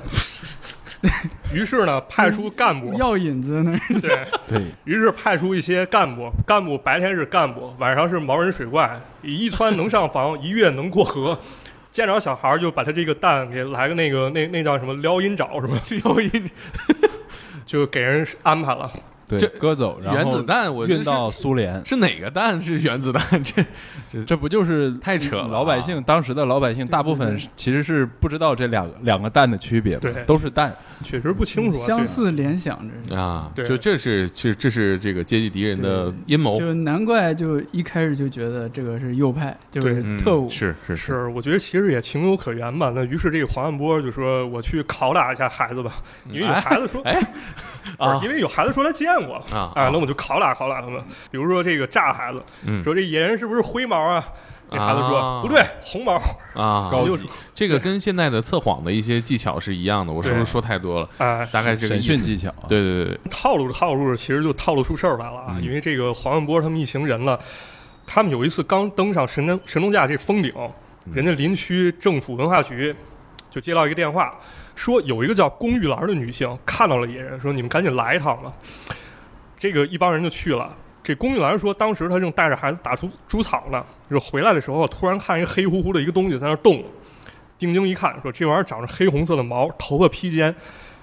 [1.54, 4.26] 于是呢，派出干部，药引子那是对。
[4.46, 11.38] 对，于是派出一些干部，干部白天是干部，晚上是毛人水怪，一窜能上房，一跃能过河。
[11.90, 16.50] 见着小孩就把他这个蛋给来个那个那那叫什么撩阴爪什么撩阴，
[17.66, 18.88] 就给人安排了。
[19.30, 23.22] 对这割走，然后原子弹，我运到苏联，是哪个弹是原子弹？
[23.42, 23.64] 这
[24.10, 30.74] 这这不就是太扯了啊老百姓当时的老百姓大部分其实是不知道这两两个弹的区别嘛对，都是弹。
[31.02, 31.86] 确实不清楚啊。
[31.86, 40.50] 相似联想着，啊，对就这是这这是这个阶级敌人的阴谋，就难怪就一开始就觉得这个是右派，就是嗯特务。
[40.50, 42.92] 是是是，是，我觉得其实也情有可原吧。
[42.94, 45.92] 那于是这个黄万波就说：“我去拷打一下孩子吧，
[46.30, 47.18] 因为有孩子说，哎
[47.96, 51.00] 啊因为有孩子说他见过啊啊，那我就拷打拷打他们。
[51.30, 54.24] 比如说这个炸孩子，嗯说这野人是不是灰毛啊？
[54.72, 56.14] 这孩子说、啊不对，红毛。
[56.54, 61.08] 啊，又高级这个跟现在的测谎的一些技巧是一样的，我是不是说太多了？
[61.18, 62.02] 哎，大概这个审。
[62.02, 65.46] 讯技巧啊，对对对对，套路着套路着，其实就套路出事儿来了啊！
[65.58, 67.36] 嗯因为这个黄万波他们一行人呢，
[68.06, 72.94] 他们有一次刚登上神农神农架这峰顶，嗯人家林区政府文化局
[73.50, 74.32] 就接到一个电话，
[74.76, 78.52] 说有一个叫龚玉兰的女性看到了野人，说你们赶紧来一趟吧。
[79.60, 80.74] 这个一帮人就去了。
[81.02, 86.82] 这龚玉兰说，当时她正带着孩子打出猪草呢，就是回来的时候，突然看一个黑乎乎的一个东西在那动，
[87.58, 90.54] 定睛一看，说这玩意儿长着黑红色的毛，头发披肩，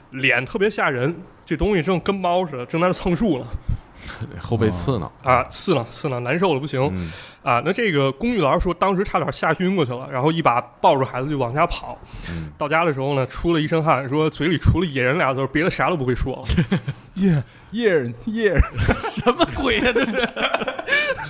[0.09, 1.15] 脸特别吓人，
[1.45, 3.45] 这东西正跟猫似的，正在那蹭树呢，
[4.41, 6.81] 后背刺呢，啊，刺呢刺呢，难受的不行。
[6.93, 7.11] 嗯
[7.47, 7.61] 啊。
[7.65, 11.97] 那这个龚玉兰说，当时差点吓晕过去了，然后一把抱住孩子就往家跑。
[12.29, 16.79] 嗯，到家的时候呢，出了一身汗，说嘴里除了野人俩字儿，别的啥都不会说了。
[17.15, 18.55] 耶耶耶！
[18.99, 20.29] 什么鬼呀、这是，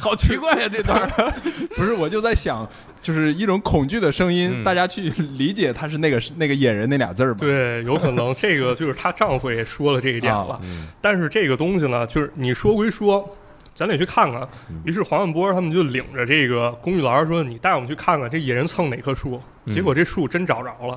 [0.01, 1.07] 好奇怪呀、这段儿。
[1.77, 2.67] 不是，我就在想，
[3.01, 5.03] 就是一种恐惧的声音，嗯大家去
[5.37, 7.37] 理解他是那个那个野人那俩字儿吧。
[7.39, 10.55] 对，有可能这个就是她丈夫也说了这一点了。
[10.55, 13.37] 啊嗯但是这个东西呢，就是你说归说，
[13.77, 14.81] 咱得去看看嗯。
[14.83, 20.93] 于是黄万波他们就领着这个龚玉兰说：“你带我们去看看这野人蹭哪棵树。”嗯结果这树真找着了，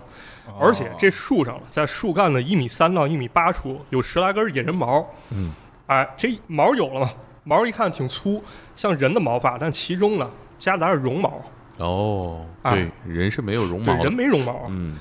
[0.47, 5.05] 哦而且这树上了，在树干的一米三到一米八处有十来根野人毛。
[5.33, 5.53] 嗯，
[5.88, 7.11] 哎，这毛有了嘛？
[7.43, 8.40] 毛一看挺粗，
[8.77, 11.43] 像人的毛发，但其中呢夹杂着绒毛。
[11.79, 14.66] 哦，啊对，人是没有绒，毛的，人没绒毛。
[14.69, 14.97] 嗯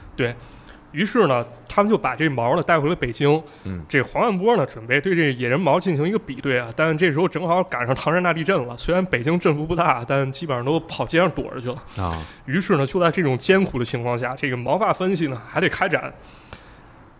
[0.91, 3.41] 于是呢，他们就把这毛呢带回了北京。
[3.63, 8.75] 嗯这黄万波呢，准备对这野人毛进行一个比对啊，但这时候正好赶上唐山大地震了。
[8.75, 11.75] 虽然北京振幅不大，但基本上都跑街上躲着去了。
[12.03, 16.13] 啊，于是呢，就在这种艰苦的情况下，这个毛发分析呢还得开展。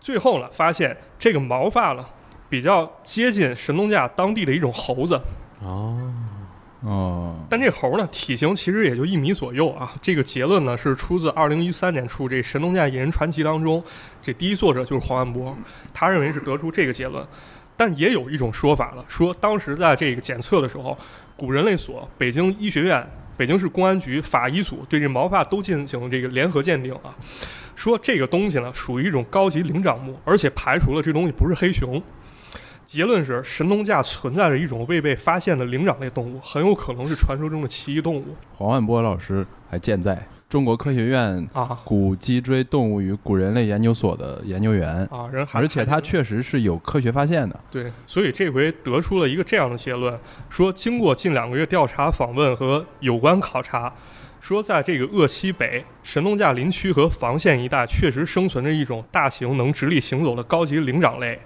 [0.00, 2.04] 最后呢，发现这个毛发呢
[2.48, 5.14] 比较接近神农架当地的一种猴子，
[5.62, 6.12] 哦，哦，
[7.50, 9.92] 但这猴呢体型其实也就一米左右啊。
[10.00, 13.82] 这个结论呢是出自二零一三年出这《神农架野人传奇》当中，
[14.22, 15.54] 这第一作者就是黄安波，
[15.92, 17.26] 他认为是得出这个结论。
[17.76, 20.96] 但也有一种说法了，说当时在这个检测的时候，
[21.34, 23.04] 古人类所、北京医学院、
[23.36, 27.16] 北京市公安局法医组对这毛发都进行了这个联合鉴定啊，
[27.74, 32.00] 说这个东西呢属于一种高级灵长目，而且排除了这东西不是黑熊。
[32.90, 45.28] 结论是，神农架存在着一种未被发现的灵长类动物，很有可能是传说中的奇异动物黄万波老师还健在中国科学院啊古脊椎动物与古人类研究所的研究员，啊！
[45.32, 47.60] 人还而且他确实是有科学发现的。
[47.70, 53.94] 对，所以这回得出了一个这样的结论：说经过近两个月调查、访问和有关考察，
[54.40, 61.38] 说在这个鄂西北神农架林区和房县一带，确实生存着一种大型能直立行走的高级灵长类。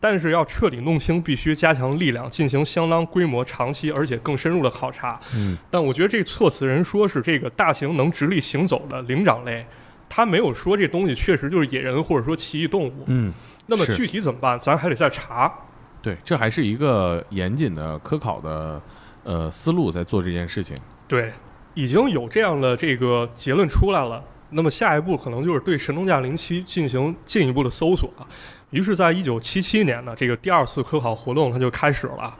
[0.00, 5.20] 但是要彻底弄清，必须加强力量，进行相当规模、长期而且更深入的考察。
[5.36, 9.66] 嗯但我觉得这措辞人说是这个大型能直立行走的灵长类，
[10.08, 13.04] 他没有说这东西确实就是野人或者说奇异动物。
[13.06, 13.30] 嗯，
[13.66, 15.52] 那么具体怎么办，咱还得再查。
[16.00, 18.80] 对，这还是一个严谨的科考的
[19.22, 20.74] 呃思路在做这件事情。
[21.06, 21.30] 对，
[21.74, 24.24] 已经有这样的这个结论出来了。
[24.52, 28.26] 那么下一步可能就是对神农架零七进行进一步的搜索啊。
[28.70, 32.34] 于是，在一九七七年呢，这个第二次科考活动它就开始了。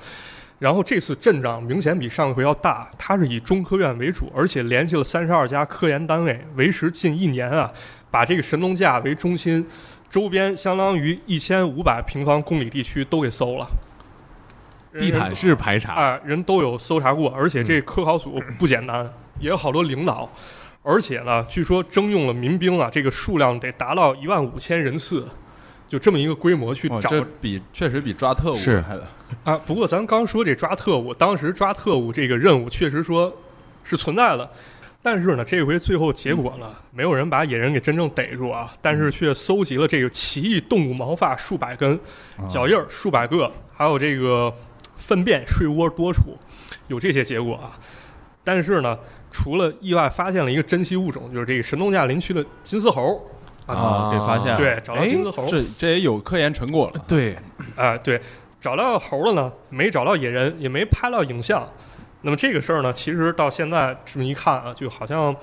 [0.58, 7.72] 然后这次阵仗明显比上一回要大，它是以中科院为主，而且联系了三十二家科研单位，维持近一年啊，
[8.10, 9.66] 把这个神农架为中心，
[10.10, 13.66] 周边相当于一千五百平方公里地区都给搜了。
[14.98, 20.30] 地毯式排查，啊，人都有搜查过，而且这科考组不简单，也有好多领导，
[20.82, 25.26] 而且呢，据说征用了民兵啊，这个数量得达到一万五千人次，
[25.90, 28.82] 就这么一个规模去哦，找、这比确实比抓特务是
[29.42, 29.58] 啊。
[29.66, 33.36] 不过咱刚说这抓特务，当时抓特务这个任务确实说
[33.82, 34.48] 是存在的。
[35.02, 41.98] 但是呢，这回最后结果呢，没有人把野人给真正逮住啊，但是却搜集了这个奇异动物毛发数百根，
[42.36, 44.52] 啊脚印儿数百个，还有这个
[44.96, 46.38] 粪便睡窝多处，
[46.86, 47.76] 有这些结果啊。
[48.44, 48.96] 但是呢，
[49.30, 53.20] 除了意外发现了一个珍稀物种，就是这个神农架林区的金丝猴
[53.74, 54.56] 啊，给发现了。
[54.56, 57.04] 对，找到金丝猴，这这也有科研成果了。
[57.06, 57.36] 对，
[57.76, 58.20] 哎、对，
[58.60, 61.66] 找到猴了呢，没找到野人，也没拍到影像。
[62.22, 65.34] 那么这个事儿呢，其实到现在这么一看啊，就好像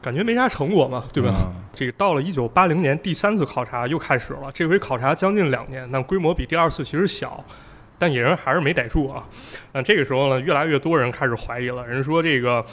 [0.00, 1.30] 感觉没啥成果嘛，对吧？
[1.30, 7.44] 啊这个到了一九八零年，第三次考察又开始了，这回考察将近两年，但规模比第二次其实小，
[7.98, 9.26] 但野人还是没逮住啊。
[9.72, 12.64] 那这个时候呢，越来越多人开始怀疑了，人说这个。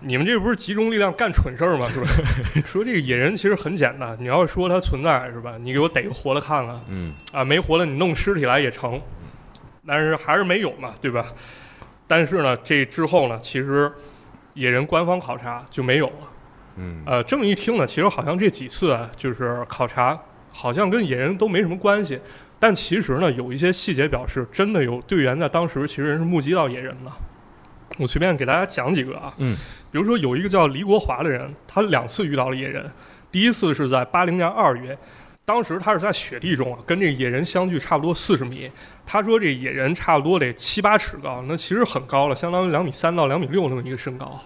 [0.00, 1.88] 你们这不是集中力量干蠢事儿吗？
[1.88, 2.06] 是吧？
[2.66, 5.56] 说这个野人其实很简单，你要说它存在是吧？
[5.58, 9.00] 你给我逮个活的看看嗯啊，没活的你弄尸体来也成，
[9.86, 11.26] 但是还是没有嘛，对吧？
[12.06, 13.90] 但是呢，这之后呢，其实
[14.54, 16.32] 野人官方考察就没有了。
[16.76, 20.18] 嗯呃，这么一听呢，其实好像这几次啊，就是考察，
[20.52, 22.20] 好像跟野人都没什么关系。
[22.58, 27.10] 但其实呢，有一些细节表示，真的有队员在当时其实是目击到野人的。
[27.98, 29.56] 我随便给大家讲几个啊，嗯，
[29.96, 32.84] 比如说有一个叫黎国华的人，他两次遇到了野人，
[33.32, 34.94] 第一次是在八零年二月，
[35.42, 38.70] 当时他是在雪地中啊，跟这野人相距差不多四十米。
[39.06, 44.38] 他说这野人差不多得七八尺高，那其实很高了，相当于两米三到两米六那么一个身高。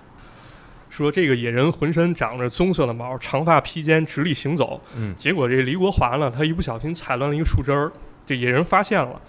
[0.88, 4.80] 说这个野人浑身长着棕色的毛，长发披肩，直立行走。
[4.94, 7.90] 嗯结果这黎国华呢，他一不小心踩乱了一个树枝儿，
[8.24, 9.20] 这野人发现了，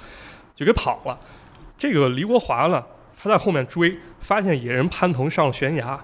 [0.53, 1.19] 就给跑了。
[1.79, 2.83] 这个黎国华呢，
[3.19, 5.99] 他在后面追，发现野人攀藤上了悬崖。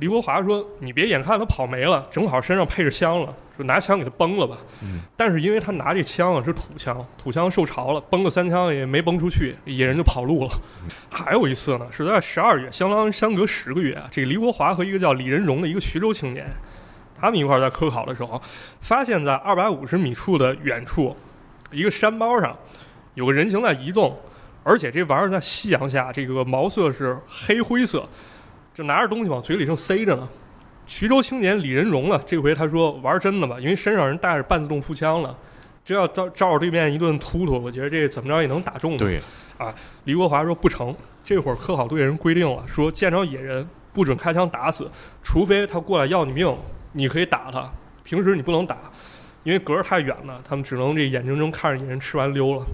[0.00, 4.56] 黎国华说：“你别眼看他跑没了，正好身上配着枪了，说拿枪给他崩了吧。
[4.82, 10.50] 嗯但是因为他拿这枪啊是土枪，土枪受潮了，崩个三枪也没崩出去，野人就跑路了。
[11.12, 16.46] 还有一次呢，是在十二月，相当于相隔十个月啊，这个黎国华和一个叫李仁荣的一个徐州青年，
[17.14, 18.40] 他们一块儿在科考的时候，
[18.80, 21.14] 发现在二百五十米处的远处，
[21.70, 22.56] 一个山包上
[23.12, 24.18] 有个人形在移动，
[24.64, 28.08] 而且这玩意儿在夕阳下，这个毛色是黑灰色，
[28.74, 30.28] 这拿着东西往嘴里正塞着呢。
[30.86, 35.36] 徐州青年李仁荣呢，这回他说玩真的吧，因为身上人带着半自动步枪了，
[35.84, 39.20] 这要照照着对面一顿突突，我觉得这怎么着也能打中对，
[39.56, 39.72] 啊，
[40.04, 44.90] 李国华说不成，这会儿科考队人规定了，说见着野人不准开枪打死，
[45.22, 46.52] 除非他过来要你命，
[46.92, 47.70] 你可以打他，
[48.02, 48.76] 平时你不能打，
[49.42, 52.66] 因为隔着太远了，他们只能这眼睁睁看着野人吃完溜了。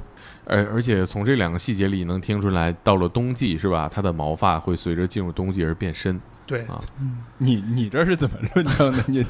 [0.44, 3.88] 而而且从这两个细节里能听出来，到了冬季是吧？
[3.92, 6.20] 它的毛发会随着进入冬季而变深。
[6.46, 9.04] 对啊嗯，你你这是怎么论证的？
[9.08, 9.26] 你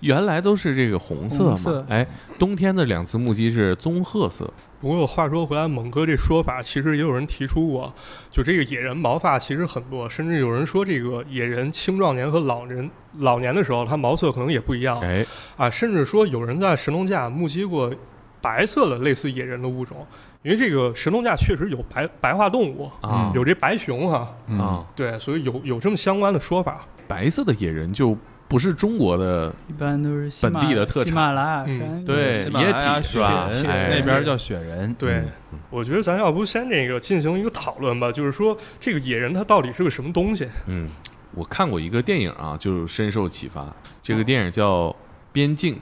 [0.00, 2.04] 原来都是这个红色嘛哎，
[2.36, 4.52] 冬天的两次目击是棕褐色。
[4.82, 7.94] 不过话说回来，猛哥这说法其实也有人提出过，
[8.32, 15.24] 就这个野人毛发其实很多，甚至有人说这个野人青壮年和老人老年的时候，它毛色可能也不一样哎，
[15.56, 17.94] 啊，甚至说有人在神农架目击过
[18.40, 20.04] 白色的类似野人的物种，
[20.42, 26.80] 因为这个神农架确实有白白化动物，啊有这白熊哈、嗯啊，对，所以有有这么相关的说法。
[27.06, 28.16] 白色的野人就
[28.52, 31.08] 不是中国的，一般都是喜马本地的特产。
[31.08, 33.88] 喜马拉雅嗯山，对喜马拉雅雪人哎。
[33.88, 35.58] 那边叫雪人，对，嗯。
[35.70, 40.46] 我觉得咱要不先这个进行一个讨论吧，就是说这个野人他到底是个什么东西？
[40.66, 40.86] 嗯，
[41.34, 43.74] 我看过一个电影啊，就深受启发。
[44.02, 44.88] 这个电影叫
[45.32, 45.76] 《边境》，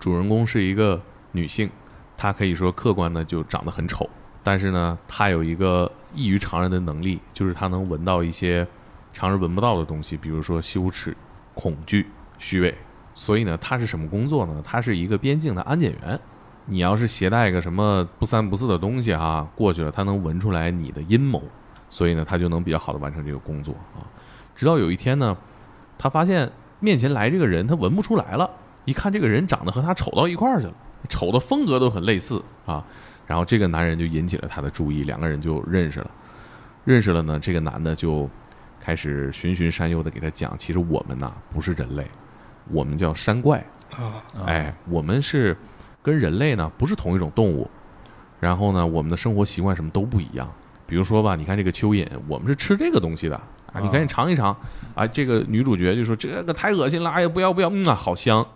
[0.00, 0.98] 主人公是一个
[1.32, 1.68] 女性，
[2.16, 4.08] 她可以说客观的就长得很丑，
[4.42, 8.66] 但是呢，她有一个异于常人的能力，就是她能闻到一些
[9.12, 11.14] 常人闻不到的东西，比如说羞耻、
[11.56, 12.06] 恐惧、
[12.38, 12.72] 虚伪。
[13.14, 14.62] 所以呢，他是什么工作呢？
[14.62, 16.20] 他是一个边境的安检员。
[16.66, 21.40] 你要是携带个什么不三不四的东西啊，过去了，他能闻出来你的阴谋，
[21.88, 24.02] 所以呢，他就能比较好的完成这个工作啊。
[24.54, 25.36] 直到有一天呢，
[25.96, 28.50] 他发现面前来这个人，他闻不出来了，
[28.84, 30.74] 一看这个人长得和他丑到一块儿去了，
[31.08, 32.84] 丑的风格都很类似啊。
[33.26, 36.10] 然后这个男人就引起了他的注意，两个人就认识了。
[36.84, 38.28] 认识了呢，这个男的就
[38.86, 42.06] 开始循循善诱的给他讲，其实我们呐不是人类，
[42.70, 43.58] 我们叫山怪。
[43.90, 45.56] 啊，哎，我们是
[46.04, 47.68] 跟人类呢不是同一种动物，
[48.38, 50.48] 然后呢，我们的生活习惯什么都不一样。
[50.86, 53.34] 比如说吧，你看这个蚯蚓，我们是吃这个东西的
[53.72, 54.56] 啊，你赶紧尝一尝
[54.94, 55.04] 啊。
[55.04, 58.46] 这个女主角就说这个太恶心了，哎呀不要不要，嗯啊，好香。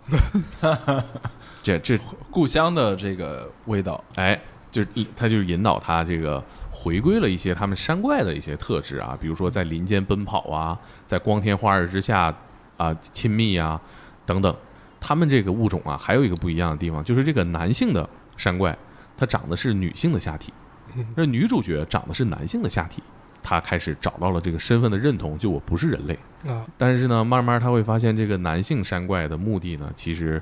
[1.61, 4.39] 这这故乡的这个味道，哎，
[4.71, 6.41] 就是他就是引导他这个
[6.81, 12.33] 回归了一些他们山怪的一些特质啊，比如说在林间奔跑啊，在光天化日之下
[12.77, 13.79] 啊亲密啊
[14.25, 14.55] 等等。
[14.99, 18.75] 他们这个物种啊，还有一个不一样的地方，就是这个男性的山怪，
[19.15, 20.51] 它长的是女性的下体，
[20.95, 23.03] 嗯那女主角长的是男性的下体。
[23.43, 26.13] 他开始找到了这个身份的认同，就我不是人类。
[26.47, 30.39] 啊，但是呢，慢慢他会发现，这个男性山怪的目的呢，其实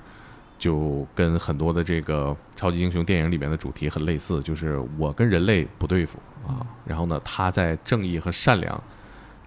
[0.60, 6.60] 就跟很多的这个超级英雄电影里面的主题很类似，就是我跟人类不对付啊。
[6.86, 8.84] 然后呢，他在正义和善良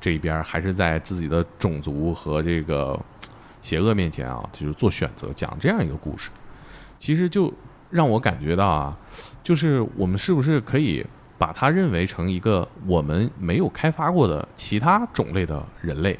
[0.01, 2.99] 这一边儿，还是在自己的种族和这个
[3.61, 6.31] 邪恶面前啊，就是做选择，讲这样一个故事。
[6.99, 7.53] 其实就
[7.91, 8.97] 让我感觉到啊，
[9.43, 11.05] 就是我们是不是可以
[11.37, 16.19] 把它认为成一个我们没有开发过的其他种类的人类？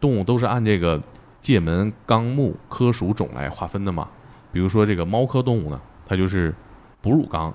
[0.00, 0.98] 动物都是按这个
[1.40, 4.08] 界门纲目科属种来划分的嘛。
[4.52, 6.54] 比如说这个猫科动物呢，它就是
[7.00, 7.52] 哺乳纲、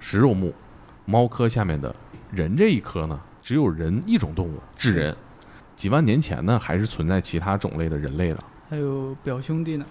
[0.00, 0.52] 食肉目。
[1.06, 1.94] 猫科下面的
[2.30, 5.14] 人这一科呢，只有人一种动物，智人。
[5.76, 8.42] 几万年前呢，还是存在其他种类的人类的。
[8.70, 9.84] 还有表兄弟呢，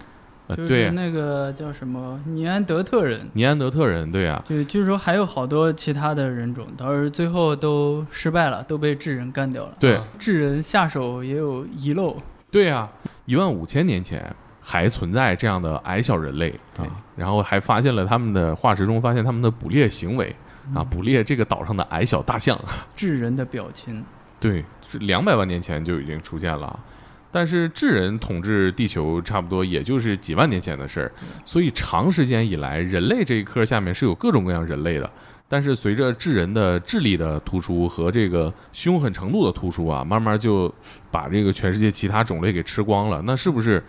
[0.48, 9.74] 呃，就对是，那个叫什么尼安德特人，尼安德特人，对啊，就据说还有好多其他的人种，倒是最后都失败了，都被智人干掉了。
[9.78, 12.16] 对啊智人下手也有遗漏，
[12.50, 12.90] 对呀、
[13.26, 14.34] 一万五千年前
[14.66, 16.48] 还存在这样的矮小人类
[16.78, 20.34] 啊，然后还发现了他们的化石中发现他们的捕猎行为
[20.74, 22.58] 啊，捕猎这个岛上的矮小大象，
[22.96, 24.02] 智人的表亲。
[24.40, 26.80] 对，是两百万年前就已经出现了啊。
[27.30, 31.12] 但是智人统治地球差不多也就是几万年前的事儿，
[31.44, 35.10] 所以长时间以来，人类这一科下面是有各种各样人类的，
[35.48, 40.72] 但是随着智人的智力的突出和这个凶狠程度的突出啊，慢慢就
[41.10, 43.20] 把这个全世界其他种类给吃光了。
[43.26, 43.82] 那是不是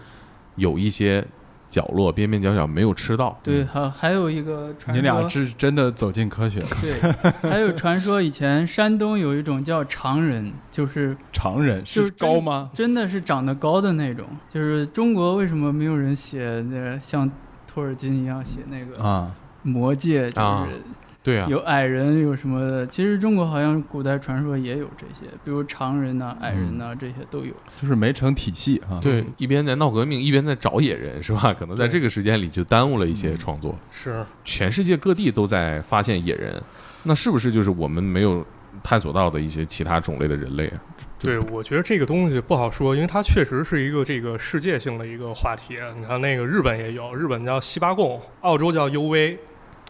[0.56, 1.26] 有一些
[1.68, 3.38] 角落边边角角没有吃到？
[3.43, 6.68] 对，还还有一个传说你俩，是真的走进科学了。
[6.82, 12.70] 对，还有传说以前山东有一种叫常人，就是常人就是高吗？
[12.74, 14.26] 真的是长得高的那种。
[14.49, 17.30] 就是中国为什么没有人写那像
[17.68, 20.82] 托尔金一样写那个啊，魔界，就啊是
[21.26, 22.86] 对啊，有矮人有什么的？
[22.86, 27.52] 其实中国好像古代传说也有这些，比如常人呐、矮人呐、这些都有。
[27.82, 29.00] 就是没成体系啊。
[29.02, 31.52] 对，一边在闹革命，一边在找野人，是吧？
[31.52, 33.76] 可能在这个时间里就耽误了一些创作。
[33.90, 36.62] 是全世界各地都在发现野人，
[37.02, 38.46] 那是不是就是我们没有
[38.84, 40.78] 探索到的一些其他种类的人类啊？
[41.18, 45.76] 对，我觉得这个东西不好说，因为它确实是一个这个世界性的一个话题。
[45.98, 49.38] 你看，那个日本也有，日本叫西巴贡，澳洲叫 UV，、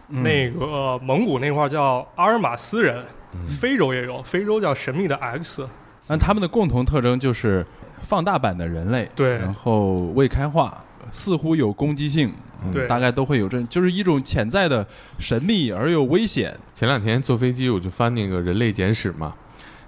[0.08, 3.04] 嗯那个、呃蒙古那块儿叫阿尔马斯人，
[3.34, 5.66] 嗯非洲也有，非洲叫神秘的 X。
[6.08, 7.66] 那他们的共同特征就是
[8.02, 12.32] 放大版的人类，对然后未开化，似乎有攻击性，
[12.62, 14.86] 嗯对大概都会有这，就是一种潜在的
[15.18, 16.56] 神秘而又危险。
[16.72, 19.34] 前两天坐飞机我就翻那个《人类简史》嘛，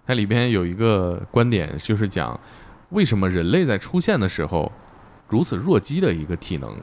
[0.04, 2.38] 它里边有一个观点就是讲，
[2.88, 4.72] 为什么人类在出现的时候
[5.28, 6.74] 如此弱鸡的一个体能，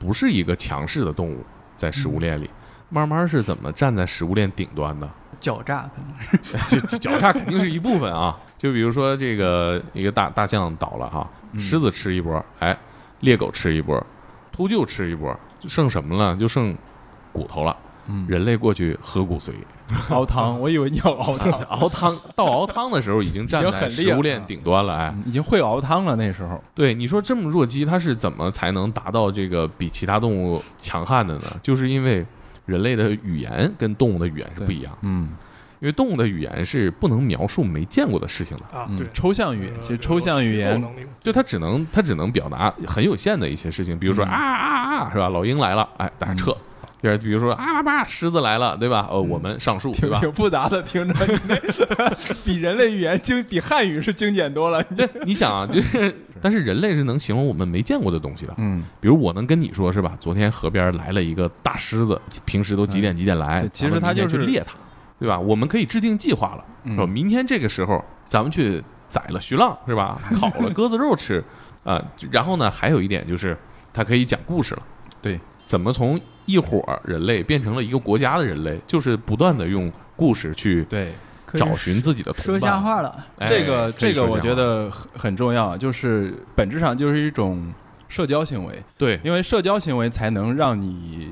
[0.00, 1.44] 不是一个强势的动物，
[1.76, 2.50] 在食物链里。
[2.90, 5.08] 慢慢是怎么站在食物链顶端的？
[5.40, 8.38] 狡诈可能 这这狡诈肯定是一部分啊。
[8.58, 12.76] 就比如说这个一个大大象倒了哈，嗯狮子吃一波，哎，
[13.20, 14.04] 猎狗吃一波，
[14.52, 16.36] 秃鹫吃一波，就剩什么了？
[16.36, 16.76] 就剩
[17.32, 17.74] 骨头了。
[18.06, 19.52] 嗯，人类过去喝骨髓，
[20.10, 24.94] 熬汤， 我以为你要熬汤，熬汤到熬汤的时候已经站在食物链顶端了。
[24.94, 26.16] 哎，嗯已经会熬汤了。
[26.16, 31.46] 那时候，对你说这么弱鸡，它是怎么才能达到这个比其他动物强悍的呢？
[31.62, 32.26] 就是因为
[32.70, 35.28] 人类的语言跟动物的语言是不一样，嗯。
[35.80, 38.78] 因为动物的语言是不能描述没见过的事情的。
[38.78, 38.98] 啊，嗯。
[38.98, 40.82] 对，，抽象语言，呃其实抽象语言
[41.22, 44.28] 就它只能它只能表达很有限的一些事情，比如说嗯。
[44.28, 45.28] 啊啊啊，是吧？
[45.30, 46.54] 老鹰来了，哎，大家撤。
[47.02, 49.08] 第二，比如说啊吧，狮子来了，对吧？
[49.10, 50.18] 呃，我们上树，对吧？
[50.20, 51.14] 挺挺复杂的，听着
[52.44, 54.82] 比人类语言精，比汉语是精简多了。
[54.94, 58.54] 对，你想啊，就是，但是人类是能形容我们没见过的东西的。
[58.58, 60.14] 嗯，比如我能跟你说，是吧？
[60.20, 63.60] 昨天河边来了一个大狮子，平时都几点几点来？
[63.60, 64.74] 对其实咱们明天它就是去猎它，
[65.18, 65.38] 对吧？
[65.38, 70.20] 我们可以制定计划了，嗯说明天这个时候咱们去宰了徐浪，是吧？
[70.38, 71.42] 烤了鸽子肉吃，
[71.82, 73.56] 啊、然后呢，还有一点就是
[73.92, 74.82] 它可以讲故事了。
[75.22, 75.38] 对，
[75.70, 81.14] 怎么从一伙儿人类变成了一个国家的人类，就是不断的用故事去对，
[81.54, 82.58] 找寻自己的同说。
[82.58, 83.24] 瞎话了。
[83.38, 87.72] 哎这个这个我觉得很很重要，就是本质上就是一种
[88.08, 91.30] 社交行为，对，因为社交行为才能让你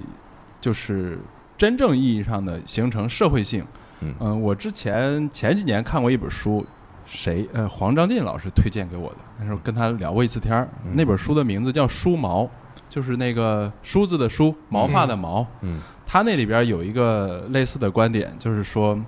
[0.60, 1.18] 就是
[1.56, 3.66] 真正意义上的形成社会性。
[4.00, 6.64] 嗯我之前前几年看过一本书，
[7.04, 10.68] 谁呃黄章进老师推荐给我的，那时候跟他聊过一次天儿。
[10.84, 12.44] 嗯那本书的名字叫《梳毛》，
[12.88, 15.46] 就是那个梳子的梳，毛发的毛。
[15.60, 15.80] 嗯。
[16.10, 18.98] 他那里边有一个类似的观点，就是说，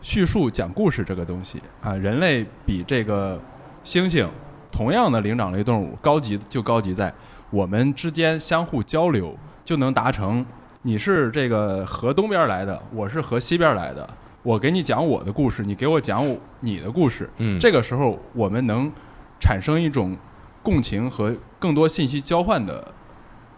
[0.00, 3.40] 叙述讲故事这个东西啊，人类比这个
[3.84, 4.26] 猩猩
[4.72, 7.14] 同样的灵长类动物高级，就高级在
[7.50, 10.44] 我们之间相互交流，就能达成
[10.82, 14.04] 你是这个河东边来的，我是河西边来的，
[14.42, 18.90] 我给你讲我的故事，你给我讲我你的故事，嗯，这个时候我们能
[19.38, 20.16] 产生一种
[20.60, 22.92] 共情和更多信息交换的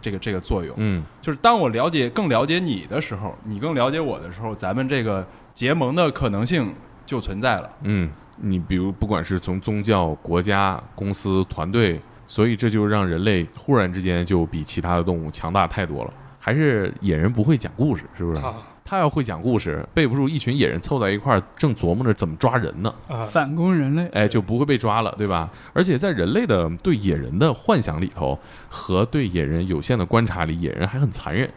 [0.04, 0.74] 这个这个作用。
[0.76, 6.74] 嗯就是当我了解更了解你的时候，你更了解我的时候，咱们这个结盟的可能性
[7.06, 7.70] 就存在了。
[7.84, 16.12] 嗯，你比如不管是从宗教、国家、公司、团队，所以这就让人类忽然之间就比其他的动物强大太多了。
[16.38, 18.40] 还是野人不会讲故事，是不是？
[18.42, 18.54] 啊
[18.84, 25.50] 他要会讲故事，背不住一群野人凑在一块儿，正琢磨着怎么抓人呢，啊，反攻人类，哎，就不会被抓了，对吧？
[25.72, 31.50] 而且在人类的对野人的幻想里头，和对野人有限的观察里，野人还很残忍。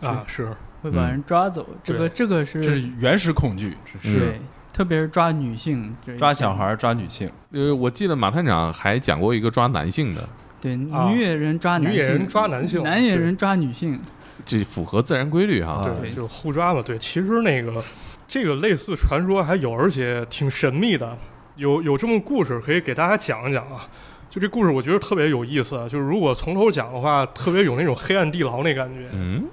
[0.00, 0.48] 啊是。
[0.82, 1.68] 会把人抓走。
[1.84, 4.18] 这个这个是这是是原始恐惧，是。
[4.18, 4.40] 对，
[4.72, 7.30] 特别是抓女性，抓小孩儿、抓女性。
[7.52, 10.26] 呃，我记得马探长还讲过一个抓男性的，
[10.58, 11.10] 对啊。
[11.10, 12.82] 女野人抓男性，女野人抓男性。
[12.82, 14.00] 男野人抓女性，
[14.44, 15.72] 这符合自然规律哈。
[15.72, 16.82] 啊对，就互抓嘛。
[16.82, 17.82] 对，其实那个
[18.26, 21.16] 这个类似传说还有，而且挺神秘的，
[21.56, 23.88] 有有这么故事可以给大家讲一讲啊。
[24.28, 25.76] 就这故事，我觉得特别有意思。
[25.88, 29.08] 就是如果从头讲的话，特别有那种黑暗地牢那感觉。
[29.12, 29.48] 嗯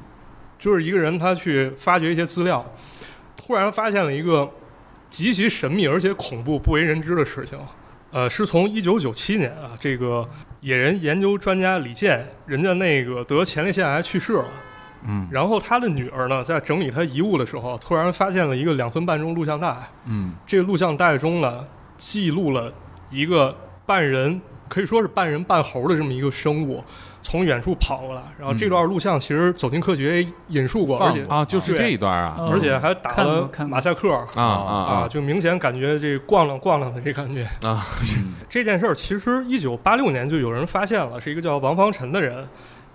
[0.60, 2.66] 就是一个人他去发掘一些资料，
[3.36, 4.50] 突然发现了一个
[5.08, 7.58] 极其神秘而且恐怖、不为人知的事情。
[8.12, 10.28] 呃，是从一九九七年啊，这个
[10.62, 14.46] 野人研究专家李健，人家那个得前列腺癌去世了，
[15.06, 19.76] 嗯然后他的女儿呢，在整理他遗物的时候，突然发现了一个两分半钟录像带。
[20.06, 21.66] 嗯这个录像带中呢，
[21.98, 22.72] 记录了
[23.10, 26.84] 一个半人，可以说是半人半猴的这么一个生物，
[27.22, 28.22] 从远处跑过来。
[28.38, 37.48] 然后这段录像其实《走进科学》也引述过，而且啊，就是这一段啊哦而且还打了马赛克啊啊啊，就明显感觉这逛了逛了的这感觉。
[37.62, 37.86] 啊！
[38.50, 42.48] 这件事儿其实一九八六年就有人发现了，是一个叫王方辰的人，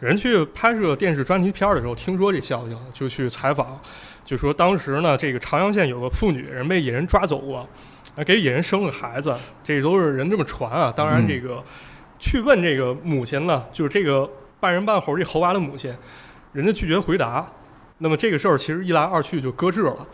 [0.02, 3.80] 人去拍摄电视专题片儿的时候听说这消息了，就去采访，
[4.24, 7.58] 就说当时呢，这个长阳县有个妇女人被野人抓走过，
[8.16, 9.32] 啊，给野人生了个孩子，
[9.62, 10.92] 这都是人这么传啊。
[10.94, 11.62] 当然，嗯这个、
[12.18, 14.28] 去问这个母亲呢，就是这个
[14.58, 15.94] 半人半猴这猴娃的母亲，
[16.52, 17.46] 人家拒绝回答。
[17.98, 20.04] 那么这个事儿其实一来二去就搁置了。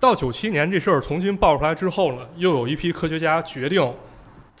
[0.00, 3.80] 到九七年这事儿重新爆出来之后呢，又有一批科学家决定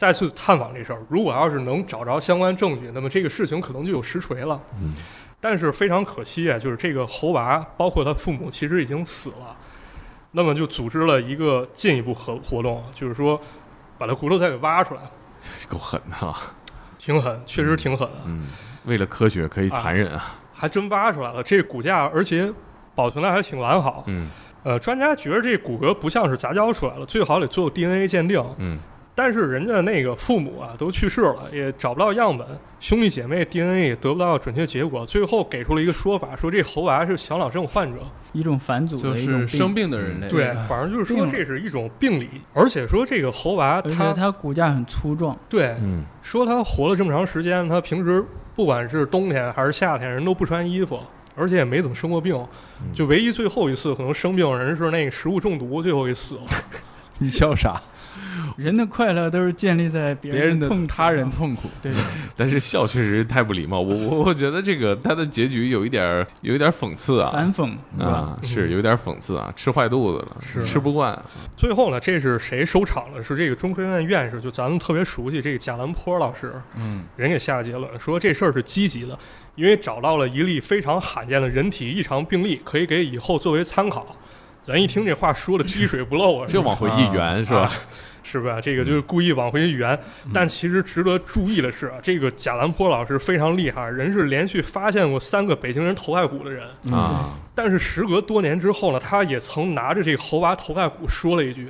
[0.00, 1.02] 再次探访这事儿。
[1.10, 4.58] 如果要是能找着相关证据，那么这个事情可能就有实锤了。
[4.80, 4.94] 嗯
[5.38, 9.54] 但是非常可惜啊，就是这个猴娃，包括他父母，其实已经死了。
[10.30, 13.38] 那么就组织了一个进一步活活动，就是说
[13.98, 15.02] 把他骨头再给挖出来，
[15.68, 16.34] 够狠的啊！
[16.96, 18.46] 挺狠，确实挺狠的，嗯，
[18.86, 20.40] 为了科学可以残忍啊！
[20.54, 21.42] 还真挖出来了。
[21.42, 22.50] 这骨架而且
[22.94, 24.04] 保存的还挺完好。
[24.06, 24.30] 嗯
[24.62, 28.42] 呃，专家觉得这骨骼不像是杂交出来了，最好得做 DNA 鉴定。
[28.58, 28.78] 嗯
[29.22, 32.46] 但是人家那个父母啊都去世了，也找不到样本，
[32.78, 37.98] 兄弟姐妹 DNA 也得不到准确结果，最后给出了一个说法，说这猴娃是小脑症患者。
[38.32, 48.24] 一种返祖就是的一种生病的人类，对啊，反正就是说这是一种病理，而且说这个猴娃他他它骨架很粗壮，对嗯说他活了这么长时间，他平时
[48.56, 50.98] 不管是冬天还是夏天，人都不穿衣服，
[51.36, 52.34] 而且也没怎么生过病，
[52.80, 56.42] 嗯就唯一最后一次可能生病人是那个食物中毒，最后给死了。
[57.22, 57.78] 你笑啥？
[58.60, 61.90] 人的快乐都是建立在别别人的的痛苦他人痛苦，对，
[62.36, 63.80] 但是笑确实太不礼貌。
[63.80, 68.10] 我我我觉得这个他的结局有一点儿有一点儿讽刺啊反讽是吧？
[68.10, 71.18] 啊，是有点儿讽刺啊，吃坏肚子了，是吃不惯。
[71.56, 73.22] 最后呢，这是谁收场了？
[73.22, 79.18] 是这个中科院院士，就咱们特别熟悉这个贾兰坡老师，嗯人给下结论说这事儿是积极的，
[79.54, 84.06] 因为找到了一例非常罕见的人体异常病例，可以给以后作为参考。
[84.62, 87.72] 咱一听这话说的滴水不漏啊，就往回一圆是吧啊？
[88.22, 88.60] 是吧？
[88.60, 89.98] 这个就是故意往回圆。
[90.32, 96.66] 但其实值得注意的是啊，这个贾兰坡老师非常厉害，人是连续发现过三个北京人头盖骨的人。
[96.84, 101.68] 嗯啊，但是时隔多年之后呢，他也曾拿着这个猴娃头盖骨说了一句：“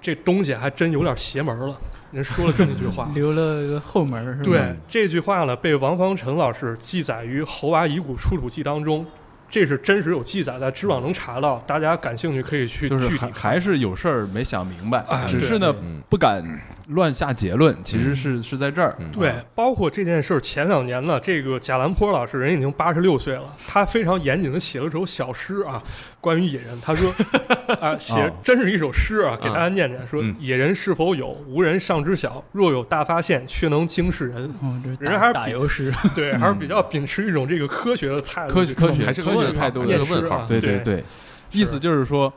[0.00, 1.78] 这东西还真有点邪门了。”
[2.12, 3.10] 人说了这么一句话。
[3.14, 4.42] 留了个后门是吧？
[4.44, 9.06] 对这句话呢，被王方辰老师记载于《猴娃遗骨出土记》当中，
[9.52, 11.62] 这是真实有记载，在知网能查到。
[11.66, 16.42] 大家感兴趣可以去就是还具体还是有事儿没想明白哎，只是呢嗯不敢
[16.88, 18.96] 乱下结论，其实是是在这儿。
[18.98, 25.82] 嗯对，包括这件事儿，前两年呢，这个贾兰坡老师人已经八十六岁了，他非常严谨的写了首小诗啊，
[26.22, 26.80] 关于野人。
[26.80, 27.12] 他说
[27.78, 32.42] 啊，写哦真是一首诗啊，给大家念念，说嗯野人是否有，无人尚知晓。
[32.52, 34.54] 若有大发现，却能惊世人。
[35.00, 38.72] 人还是打打油诗， 对，还是比较秉持一种这个科学的态度科学。
[38.72, 40.46] 科学还是科学态度的问号。
[40.46, 41.04] 对对对，
[41.50, 42.32] 意思就是说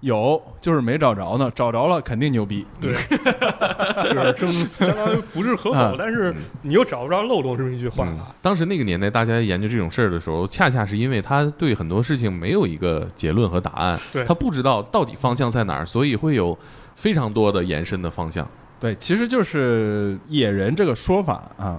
[0.00, 2.66] 有就是没找着呢，找着了肯定牛逼。
[2.80, 8.08] 对， 是正相当于不置可否啊，但是你又找不着漏洞这么一句话。
[8.40, 16.58] 当时那个年代，大家研究这种事儿的时候，恰恰是因为他对很多事情没有一个结论和答案，对他不知道到底方向在哪儿，所以会有
[16.94, 18.48] 非常多的延伸的方向。
[18.80, 21.78] 对，其实就是野人这个说法啊，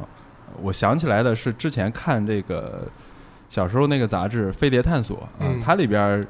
[0.62, 2.84] 我想起来的是之前看这个
[3.50, 6.28] 小时候那个杂志《飞碟探索》啊嗯，它里边儿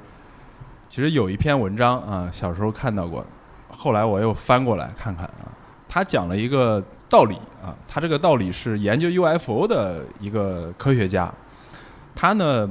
[0.92, 3.26] 其实有一篇文章啊，小时候看到过，
[3.70, 5.48] 后来我又翻过来看看啊，
[5.88, 11.34] 他讲了一个道理啊，他这个道理是研究 UFO 的一个科学家，
[12.14, 12.70] 他呢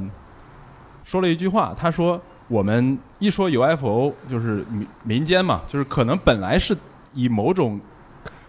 [1.03, 6.77] 说了一句话，他说我们一说 UFO 就是民民间嘛，就是可能本来是
[7.15, 7.81] 以某种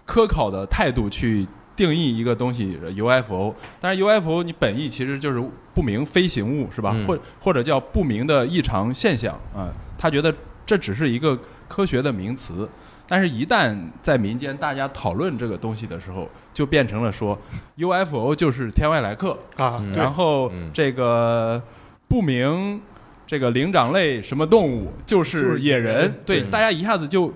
[0.04, 5.42] 科考的态度去定义一个东西 UFO，但是 UFO 你本意其实就是
[5.74, 6.92] 不明飞行物是吧？
[6.94, 7.06] 嗯。
[7.06, 10.34] 或或者叫不明的异常现象啊、他觉得
[10.66, 12.68] 这只是一个科学的名词，
[13.08, 17.38] 但是一旦在民间大家讨论这个东西的时候，就变成了说
[17.76, 20.70] UFO 就是天外来客，啊，然后嗯。
[20.72, 21.60] 这个
[22.08, 22.80] 不明
[23.26, 25.94] 这个灵长类什么动物就就是是野人。
[25.94, 27.32] 野人，对，对大家一下子就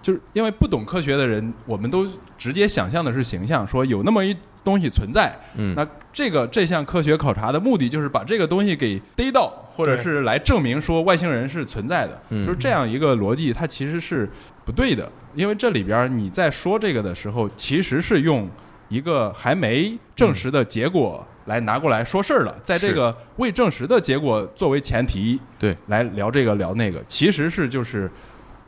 [0.00, 2.06] 就是因为不懂科学的人，我们都
[2.44, 12.46] 直接想象的是形象，说有那么一东西存在，嗯，那这个这项科学考察的目的就是把这个东西给逮到，或者是来证明说外星人是存在的，嗯。
[12.46, 14.28] 就是这样一个逻辑，它其实是
[14.62, 18.46] 不对的，因为这里边你在说这个的时候，其实是用
[18.90, 28.10] 一个还没证实的结果来拿过来说事儿了，在这个未证实的结果作为前提，对，来聊这个聊那个，其实是就是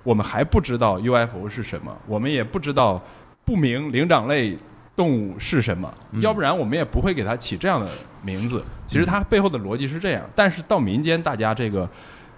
[0.02, 3.02] 我们还不知道 UFO 是什么，我们也不知道
[3.46, 4.54] 不明灵长类
[4.94, 7.88] 动物是什么，嗯要不然我们也不会给它起这样的
[8.22, 8.62] 名字。
[8.86, 11.88] 其实它背后的逻辑是这样，但是到民间，大家这个。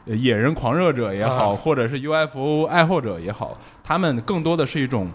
[0.06, 3.54] 呃野人狂热者也好，啊或者是 UFO 爱好者也好，
[3.84, 5.06] 他们更多的是一种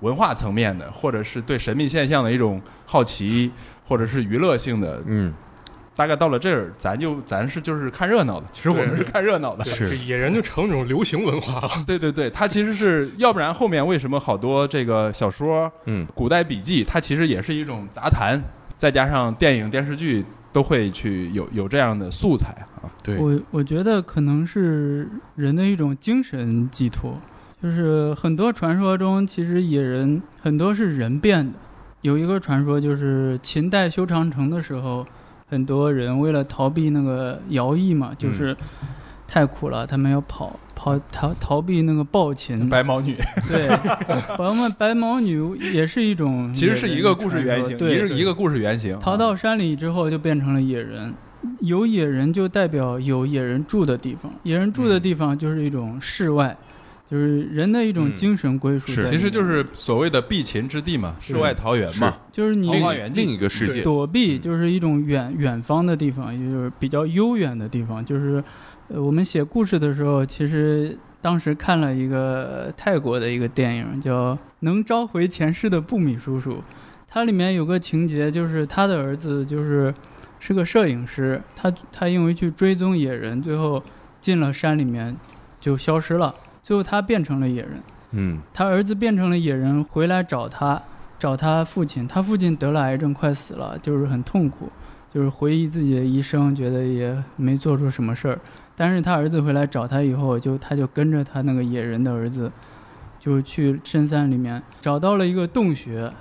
[0.00, 3.50] 文化层面的，或者是对神秘现象的一种好奇，
[3.88, 5.02] 或者是娱乐性的。
[5.06, 5.32] 嗯，
[5.94, 9.64] 大概到了这儿，咱就咱是就是看热闹的，其实我们是看热闹的。
[9.64, 11.68] 是野人就成一种流行文化 了。
[11.86, 18.40] 对对对，它其实是要不然后面为什么好多这个小说、嗯，古代笔记，它其实也是一种杂谈，
[18.78, 22.48] 再加上电影、电视剧都会去有有这样的素材
[22.80, 22.88] 啊。
[23.02, 27.20] 对，我我觉得可能是人的一种精神寄托，
[27.62, 31.52] 就是很多传说中，其实野人很多是人变的。
[32.00, 35.06] 有一个传说就是秦代修长城的时候，
[35.52, 38.56] 很多人为了逃避那个徭役嘛，就是
[39.28, 42.66] 太苦了，他们要跑跑逃逃避那个暴秦。
[42.70, 43.14] 白毛女。
[43.46, 43.68] 对，
[44.34, 48.98] 朋友们，白毛女也是一种，其实是一个故事原型，一对，个一个故事原型。
[48.98, 51.12] 逃到山里之后就变成了野人，
[51.60, 56.56] 有野人就代表有野人住的地方，野人住的地方就是一种世外，
[57.12, 58.86] 就是人的一种嗯精神归属。
[58.86, 62.16] 其实就是所谓的避秦之地嘛，世外桃源嘛。
[62.32, 68.02] 就是你桃花源另一个世界，躲避，就是一种远远方的地方，也就是比较悠远的地方。
[68.02, 68.42] 就是
[68.88, 76.52] 呃，我们写故事的时候，其实当时看了一个呃泰国的一个电影，叫《能召回前世的布米叔叔》，
[77.06, 79.92] 它里面有个情节，就是他的儿子就是
[80.40, 83.82] 是个摄影师，他他因为去追踪野人，最后
[84.18, 85.14] 进了山里面
[85.60, 87.82] 就消失了，最后他变成了野人。
[88.12, 90.82] 嗯他儿子变成了野人，回来找他，
[91.18, 92.06] 找他父亲。
[92.06, 94.70] 他父亲得了癌症，快死了，就是很痛苦，
[95.10, 98.38] 就是回忆自己的一生，觉得也没做出什么事儿。
[98.76, 102.52] 但是他儿子回来找他以后，就他就跟着他那个野人的儿子，
[103.18, 106.12] 就去深山里面找到了一个洞穴，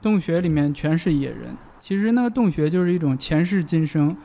[0.00, 1.56] 洞穴里面全是野人。
[1.78, 4.16] 其实那个洞穴就是一种前世今生，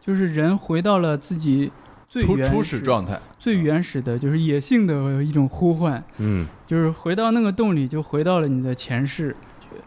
[0.00, 1.70] 就是人回到了自己
[2.14, 6.00] 最原初初始始、状态，最原始的，就是野性的一种呼唤。
[6.18, 9.34] 嗯，就是回到那个洞里，就回到了你的前世。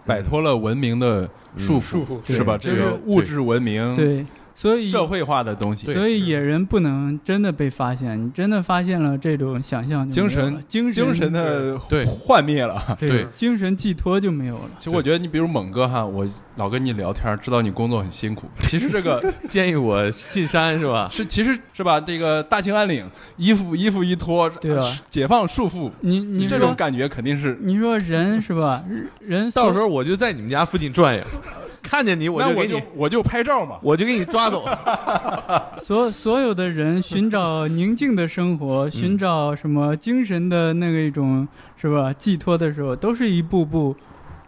[0.05, 2.57] 摆脱了文明的束束缚，是吧？
[2.57, 4.25] 这个物质文明、对，
[4.59, 12.97] 所以社会化的东西，所以野人不能真的被发现，你真的发现了这种想象精神精神，精精神神的对幻灭了。
[12.97, 14.71] 对对精神寄托就没有了。
[14.79, 18.47] 其实我觉得你比如猛哥哈，我老跟你聊天，知道你工作很辛苦。
[18.61, 21.07] 其实这个 建议我进山是吧？
[21.11, 21.99] 是，其实是吧？
[22.01, 23.05] 这个大兴安岭，
[23.35, 27.55] 衣服衣服一脱，对啊解放束缚，你你这种感觉肯定是。
[27.61, 28.83] 你说人是吧？
[29.19, 31.23] 人到时候候我就在你们家附近转悠，
[31.89, 33.77] 看见你我我就给你，就我就拍照嘛。
[33.81, 34.67] 我就给你抓走。
[35.79, 43.95] 所所有的人寻找宁静的生活，寻找什么精神的那个一种是吧寄托的时候，都是一步步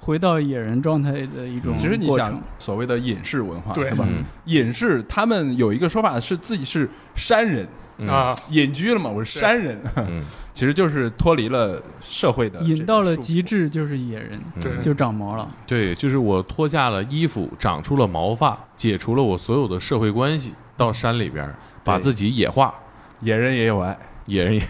[0.01, 4.05] 回到野人状态的一种其实你想。，所谓的隐士文化，对吧？
[4.09, 7.65] 嗯隐士他们有一个说法是自己是山人，
[7.99, 10.21] 嗯啊，隐居了嘛，我是山人，嗯，
[10.59, 13.41] 其实就是脱离了社会的，引到了极。
[13.41, 14.73] 致就是野人，对。
[14.73, 14.81] 嗯。
[14.81, 15.49] 就长毛了。
[15.65, 22.75] 对，就是我脱下了衣服，长出了毛发，解除了我所有的社会关系，到山里边儿把自己野化，
[23.21, 24.61] 野人也有爱，野人也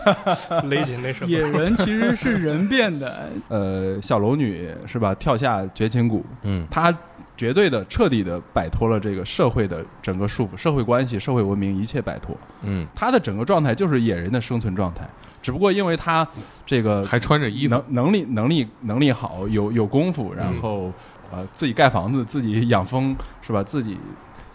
[0.64, 5.14] 勒紧那什么野人其实是人变的， 呃，小龙女是吧？
[5.16, 6.66] 跳下绝情谷，嗯。
[6.70, 6.90] 她
[7.36, 12.34] 绝对的、彻底的摆脱了这个社会的整个束缚，社会关系、社会文明一切摆脱。
[12.62, 15.06] 嗯，她的整个状态就是野人的生存状态，
[15.46, 16.26] 只不过因为他
[16.64, 20.92] 这个还穿着衣服能，能力能力能力好，有有功夫，然后、
[21.30, 23.62] 呃自己盖房子，自己养蜂是吧？
[23.62, 23.96] 自己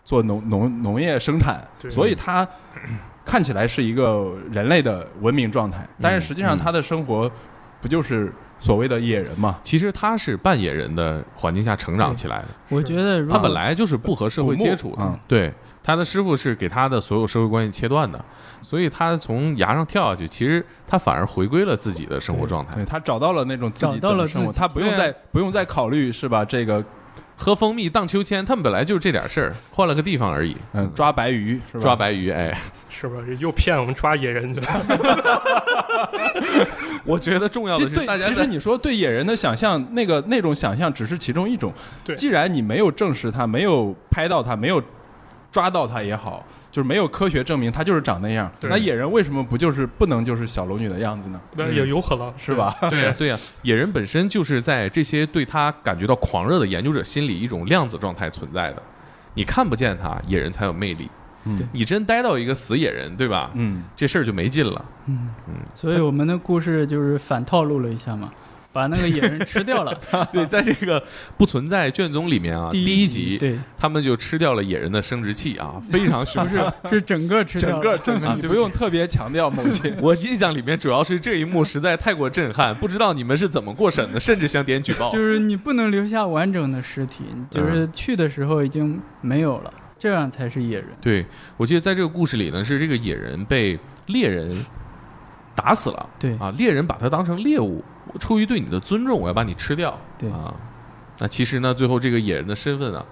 [0.03, 2.45] 做农农农业生产，所以他
[3.23, 7.31] 看起来是一个人类的文明状态，但是实际上嗯他的生活
[7.79, 9.59] 不就是所谓的野人嘛？
[9.63, 15.53] 其实他是半野人的环境下成长起来的，我觉得他本来就是不和社会接触的对。
[15.83, 18.23] 他的师傅是给他的所有社会关系切断的，
[18.61, 22.85] 所以他从崖上跳下去，其实他反而回归了自己的生活状态对。
[22.85, 26.45] 他找到了那种自己找到了生活，他不用再、不用再考虑是吧？
[26.45, 26.83] 这个
[27.35, 30.55] 喝蜂蜜、荡秋千，他们本来就是这点事儿， 换了个地方而已。
[30.73, 31.81] 嗯抓白鱼是吧？
[31.81, 32.55] 抓白鱼，哎，
[32.87, 34.67] 是不是又骗我们抓野人去了？
[37.03, 41.73] 我觉得重要的是大，家在其实你说对野人的想象，那个那种想象只是其中一种。
[42.05, 44.81] 对既然你没有证实他，没有拍到他，没有
[45.51, 48.49] 抓到他也好，就是没有科学证明它就是长那样。
[48.61, 51.41] 那野人为什么不就是不能就是小龙女的样子呢？
[51.55, 52.55] 那也有可能是？
[52.55, 52.75] 吧？
[52.89, 58.81] 对呀、对呀、野人本身就是在这些对他感觉到狂热的研究者心里一种量子状态存在的。
[59.33, 61.09] 你看不见他，野人才有魅力。
[61.43, 63.49] 嗯你真待到一个死野人，对吧？
[63.55, 64.85] 嗯，这事儿就没劲了。
[65.07, 68.31] 嗯嗯所以我们的故事就是反套路了一下嘛，
[68.73, 69.93] 把那个野人吃掉了。
[70.31, 71.03] 对，在这个
[71.37, 76.73] 不存在卷宗里面啊，第一一集对，他们就吃掉了野人的生殖器啊， 非常凶残。
[76.89, 77.81] 是整个吃掉整。
[77.81, 79.95] 个整个你啊不起不用特别强调某些。
[80.01, 85.11] 我印象里面主要是这一幕实在太过震撼，不知道你们是怎么过审的，甚至想点举报。
[85.11, 90.87] 就是你不能留下完整的尸体，就是去的时候已经没有了，这样才是野人。
[91.01, 91.25] 对，
[91.57, 94.65] 我记得在这个故事里呢，是这个野人被猎人
[95.55, 97.83] 打死了对啊，猎人把他当成猎物，
[98.19, 99.97] 出于对你的尊重，我要把你吃掉。
[100.17, 100.53] 对啊，
[101.19, 103.05] 那其实呢，最后这个野人的身份啊，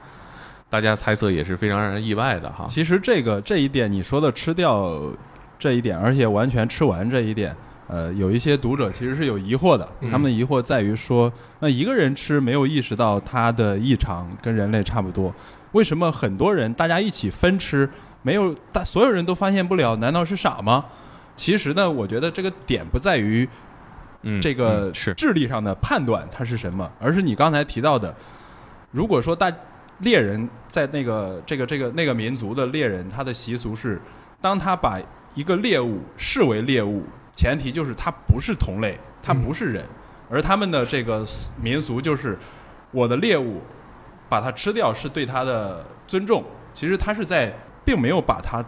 [0.69, 2.65] 大家猜测也是非常让人意外的哈。
[2.69, 5.01] 其实这个这一点你说的吃掉
[5.57, 7.55] 这一点，而且完全吃完这一点，
[7.87, 9.87] 呃，有一些读者其实是有疑惑的。
[10.01, 15.33] 嗯他们的疑惑在于说，那一个人吃没有意识到他的异常跟人类差不多，
[15.71, 17.89] 为什么很多人大家一起分吃，
[18.21, 19.95] 没有大所有人都发现不了？
[19.97, 20.85] 难道是傻吗？
[21.35, 23.47] 其实呢，我觉得这个点不在于
[24.21, 25.13] 嗯，这个嗯是。
[25.13, 28.13] 智力上的判断它是什么，而是你刚才提到的，
[28.91, 29.51] 如果说大
[29.99, 34.01] 猎人在那个这个这个那个民族的猎人，他的习俗是，
[34.39, 34.99] 当他把
[35.35, 37.03] 一个猎物视为猎物，
[37.33, 39.85] 前提就是他不是同类，他不是人，
[40.29, 41.25] 而他们的这个
[41.61, 42.37] 民俗就是，
[42.91, 43.61] 我的猎物
[44.29, 46.43] 把它吃掉是对他的尊重，
[46.73, 47.53] 其实他是在
[47.83, 48.63] 并没有把它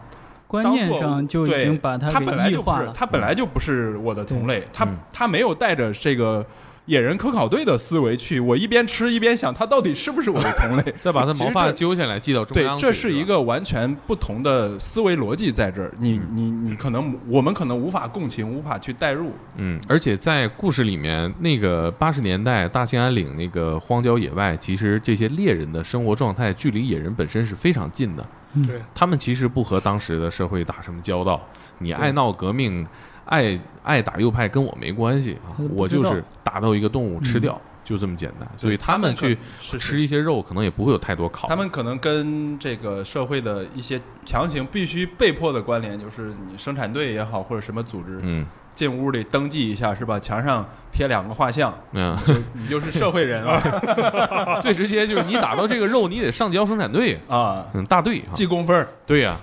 [0.52, 2.89] 观念上就已经把他给本来就不是。
[2.93, 6.45] 他本来就不是我的同类，他嗯他没有带着这个
[6.92, 10.84] 野人科考队的思维去，我一边吃一边想他到底是不是我的同类。
[11.00, 12.82] 再把他毛发揪下来系到中对央，对。
[12.82, 19.32] 这是一个完全不同的思维逻辑在这儿，你嗯你你可能我们可能无法共情，无法去代入。
[19.56, 28.26] 嗯，而且在故事里面，那个八十年代大兴安岭那个荒郊野外，其实这些猎人的生活状态距离野人本身是非常近的。
[28.54, 31.42] 嗯对，他们其实不和当时的社会打什么交道，
[31.78, 32.86] 你爱闹革命，
[33.32, 38.48] 爱爱打右派跟我没关系啊我就是打到一个动物吃嗯掉，就这么简单。
[38.58, 39.38] 所以他们去
[39.80, 41.50] 吃一些肉，可能也不会有太多考虑。
[41.50, 50.20] 他们可能跟这个社会的一些强行必须被迫的关联，就是你生产队也好，或者什么组织嗯进屋里登记一下是吧？
[50.20, 58.88] 墙上贴两个画像，嗯，就你就是社会人了 最直接就是你打到这个肉，你得上交生产队，啊，嗯，大队啊，记工分儿。
[59.06, 59.38] 对呀、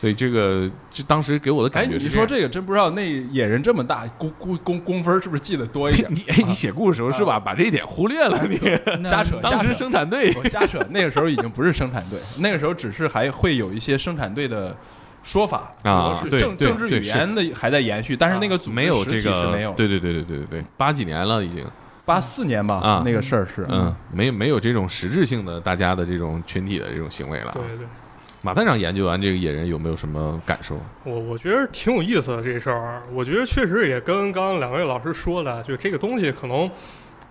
[0.00, 6.10] 所以这个就当时给我的哎，感觉是你说这个真不知道，那野人这么大，工工工工分是不是记得多一点？
[6.10, 7.38] 你哎，你写故事时候是吧？
[7.38, 8.58] 把这一点忽略了，你。
[9.02, 10.32] 那瞎扯当时生产队。
[10.34, 14.74] 我瞎扯，那个时候已经不是生产队，那个时候只是还会有一些生产队的
[15.22, 19.74] 说法啊政政治语言的还在延续，但是那个组织没有这个是没有。
[19.74, 21.62] 对对对对对对对，八几年了已经，
[22.06, 23.02] 八四年吧，啊。
[23.04, 23.66] 那个事儿是。
[23.68, 27.52] 嗯，没有没有这种实质性的大家的这种群体的这种行为了。
[27.52, 27.86] 对对，
[28.42, 30.78] 马探长研究完这个野人有没有什么感受？
[31.04, 36.70] 我我觉得挺有意思的这事儿，我觉得确实也跟刚刚两位老师说的，就这个东西可能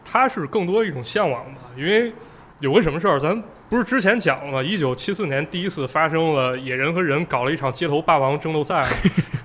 [0.05, 2.13] 它是更多一种向往吧，因为
[2.59, 4.61] 有个什么事儿，咱不是之前讲了吗？
[4.61, 8.85] 一九七四年第一次发生了野人和人搞了一场街头霸王争斗赛，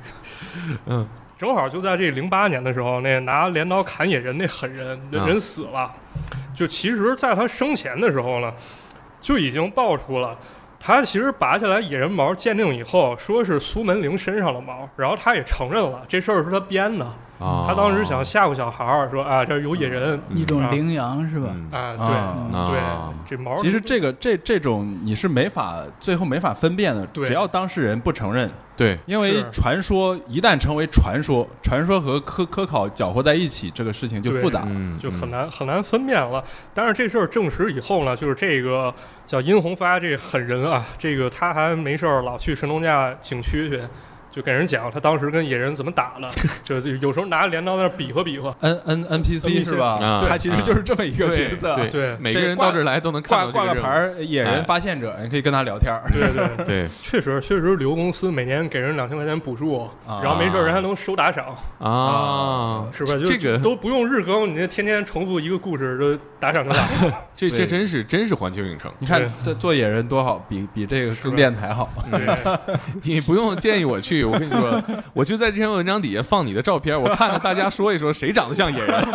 [0.85, 1.09] 嗯，
[1.39, 5.91] 正好就在这零八年的时候，那拿镰刀砍野人那狠人，那啊人死了。
[6.55, 8.53] 就其实，在他生前的时候呢，
[9.19, 10.39] 就已经爆出了。
[10.87, 17.11] 他其实拔下来野人毛鉴定以后，说是苏门铃身上的毛，然后他也承认了这事儿是他编的。
[17.39, 20.21] 啊，他当时想吓唬小孩儿，说啊这儿有野人。
[20.31, 21.49] 一种羚羊是吧？
[21.53, 21.69] 嗯。
[21.73, 22.69] 啊，啊。
[22.69, 23.15] 对啊。
[23.27, 27.27] 对，这毛其实这个这这种你是没法最后没法分辨的，对。
[27.27, 34.63] 只要当事人不承认，对，因为传说一旦成为传说，传说和科科考搅和在一起，这个事情就复杂。
[34.69, 35.31] 嗯，就很嗯。
[35.31, 36.43] 难很难分辨了。
[36.73, 38.95] 但是这事儿证实以后呢，就是这个
[39.27, 43.81] 叫殷红发这狠人啊，这个他还没事儿老去神农架景区去。
[44.35, 46.29] 就给人讲他当时跟野人怎么打的，
[46.65, 49.91] 就就有时候拿镰刀在那比划比划，N N N P C 是吧？
[50.03, 56.03] 啊他其实就是这么一个角色，对对每个人到这儿来都能看挂挂个牌儿，野哎人发现者，你可以跟他聊天儿。
[56.11, 63.13] 对对， 对确实确实旅游公司每年给人两千块钱补助，啊然后没事儿人还能收打赏，啊，是吧？
[63.13, 67.15] 就这个都不用日更，你这天天重复一个故事，就打赏就来了。
[67.39, 71.89] 对这这真是真是环球影城，你看对这做野人多好，比比这个更电台好。
[72.11, 72.27] 对，
[73.05, 79.05] 你不用建议我去，我跟你说， 我就在这篇文章底下放你的照片，我看看大家说一说谁长得像野人。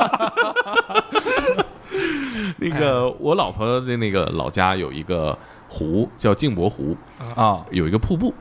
[2.58, 5.38] 那个我老婆的那个老家有一个
[5.68, 6.96] 湖叫镜泊湖，
[7.36, 8.34] 啊，有一个瀑布，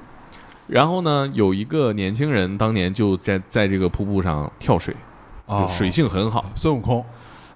[0.67, 4.95] 然后呢，有一个年轻人当年就在在这个瀑布上跳水，
[5.47, 6.45] 哦就水性很好。
[6.55, 7.05] 孙悟空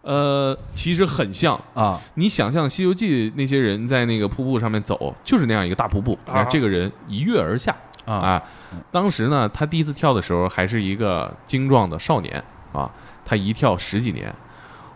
[0.03, 6.19] 呃，其实很像，啊，你想象《西游记》那些人在那个瀑布上面走，就是那样一个大瀑布。
[6.27, 7.75] 你看啊这个人一跃而下
[8.05, 8.43] 啊啊！
[8.91, 12.43] 当时呢，他第一次跳的时候还是一个精壮的少年
[12.73, 12.91] 啊，
[13.25, 14.33] 他一跳十几年。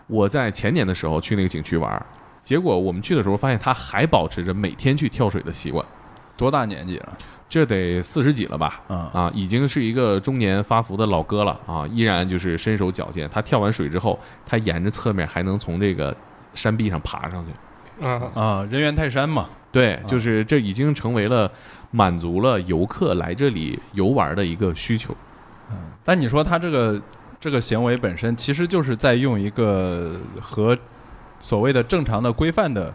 [0.07, 2.05] 我在前年的时候去那个景区玩，
[2.41, 5.85] 结果我们去的时候发现他还保持着每天去跳水的习惯，
[6.37, 7.17] 多大年纪了？
[7.49, 8.81] 这得四十几了吧？
[8.89, 13.29] 啊啊，已经是一个中年发福的老哥了啊，依然就是身手矫健。
[13.29, 16.15] 他跳完水之后，他沿着侧面还能从这个
[16.53, 18.05] 山壁上爬上去。
[18.05, 21.49] 啊，啊，人猿泰山嘛，对，就是这已经成为了
[21.91, 25.15] 满足了游客来这里游玩的一个需求。
[25.71, 27.01] 嗯但你说他这个
[27.39, 30.77] 这个行为本身，其实就是在用一个和
[31.39, 32.93] 所谓的正常的规范的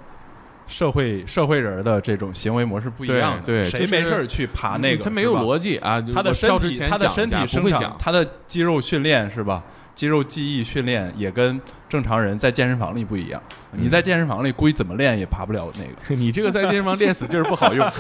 [0.66, 5.04] 社会社会人的这种行为模式不一样对对就是没事儿去爬那个？
[5.04, 9.62] 他没有逻辑啊，他的身体，他的身体生长不会讲，，他的肌肉训练是吧？
[9.94, 13.42] 肌肉记忆训练也跟正常人在健身房里不一样。
[13.72, 15.92] 你在健身房里估计怎么练也爬不了那个。
[16.14, 17.90] 你这个在健身房练死劲儿不好用，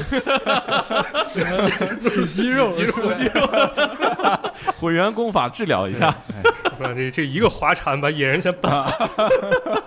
[2.00, 3.48] 死肌肉，肌肉肌肉，
[4.80, 6.14] 混元功法治疗一下。
[6.78, 8.90] 不这这一个滑铲把野人先绊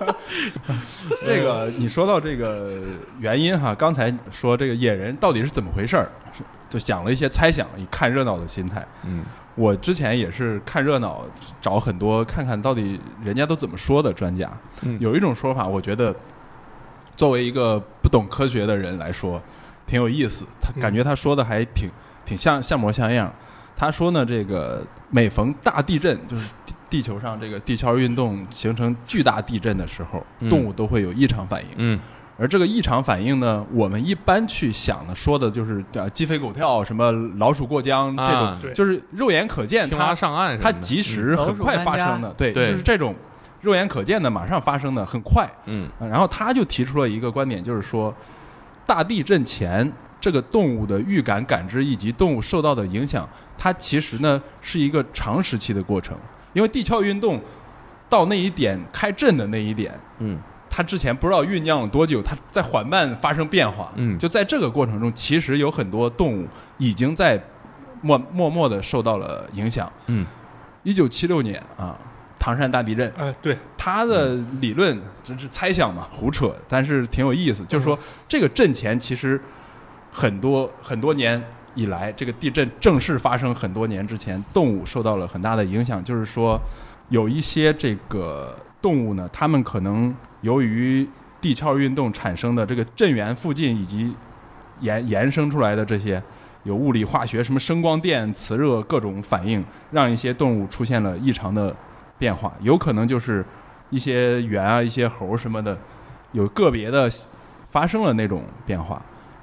[1.25, 2.71] 这个你说到这个
[3.19, 6.09] 原因哈，刚才说这个野人到底是怎么回事儿，
[6.69, 8.85] 就想了一些猜想，以看热闹的心态。
[9.03, 9.23] 嗯
[9.55, 11.23] 我之前也是看热闹，
[11.61, 14.51] 找很多看看到底人家都怎么说的专家。
[14.81, 16.13] 嗯有一种说法，我觉得
[17.15, 19.41] 作为一个不懂科学的人来说，
[19.87, 20.45] 挺有意思。
[20.61, 21.89] 他嗯感觉他说的还挺
[22.25, 23.31] 挺像像模像样。
[23.77, 31.67] 他说呢，这个每逢大地震，就是地地球上这个地壳运动形成巨大地震的时候，嗯动物都会有异常反应。
[31.77, 31.99] 嗯
[32.37, 43.15] 而这个异常反应呢，我们一般去想的说的就是呃鸡飞狗跳，什么老鼠过江这种，就是肉眼可见它上岸它及时很快发生的，对，就是这种
[43.61, 45.49] 肉眼可见的马上发生的很快。
[45.65, 45.89] 嗯。
[45.99, 48.13] 呃然后他就提出了一个观点，就是说，
[48.85, 53.27] 大地震前这个动物的预感感知以及动物受到的影响，
[53.57, 56.17] 它其实呢是一个长时期的过程，
[56.53, 57.39] 因为地壳运动
[58.09, 60.37] 到那一点开震的那一点，嗯
[60.75, 63.93] 它之前不知道酝酿了多久，它在缓慢发生变化。
[63.95, 66.45] 嗯就在这个过程中，其实有很多动物
[66.77, 67.41] 已经在
[68.01, 69.89] 默默默的受到了影响。
[70.07, 70.25] 嗯
[70.83, 71.97] 一九七六年啊，
[72.37, 77.63] 唐山大地震，哎，对，他的理论只是猜想嘛，胡扯，但是挺有意思。
[77.67, 77.97] 就是说，
[78.27, 79.39] 这个震前其实
[80.11, 81.41] 很多很多年
[81.73, 86.03] 以来，这个地震正式发生很多年之前，动物受到了很大的影响。
[86.03, 86.59] 就是说，
[87.07, 91.09] 有一些这个动物呢，它们可能由于
[91.41, 94.15] 地壳运动产生的这个震源附近以及
[94.81, 96.21] 延延伸出来的这些
[96.65, 101.75] 有物理化学什么声光电、磁热各种反应，让一些动物出现了异常的
[102.19, 103.43] 变化，有可能就是
[103.89, 105.75] 一些猿啊、一些猴什么的，
[106.33, 107.09] 有个别的
[107.71, 109.01] 发生了那种变化，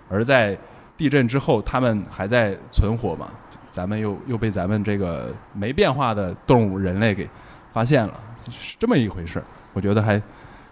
[0.09, 0.57] 而在
[0.97, 3.29] 地震之后，它们还在存活嘛，
[3.73, 7.29] 咱们又又被咱们这个没变化的动物人类给
[7.73, 8.21] 发现了，
[8.51, 10.21] 是这么一回事儿，我觉得还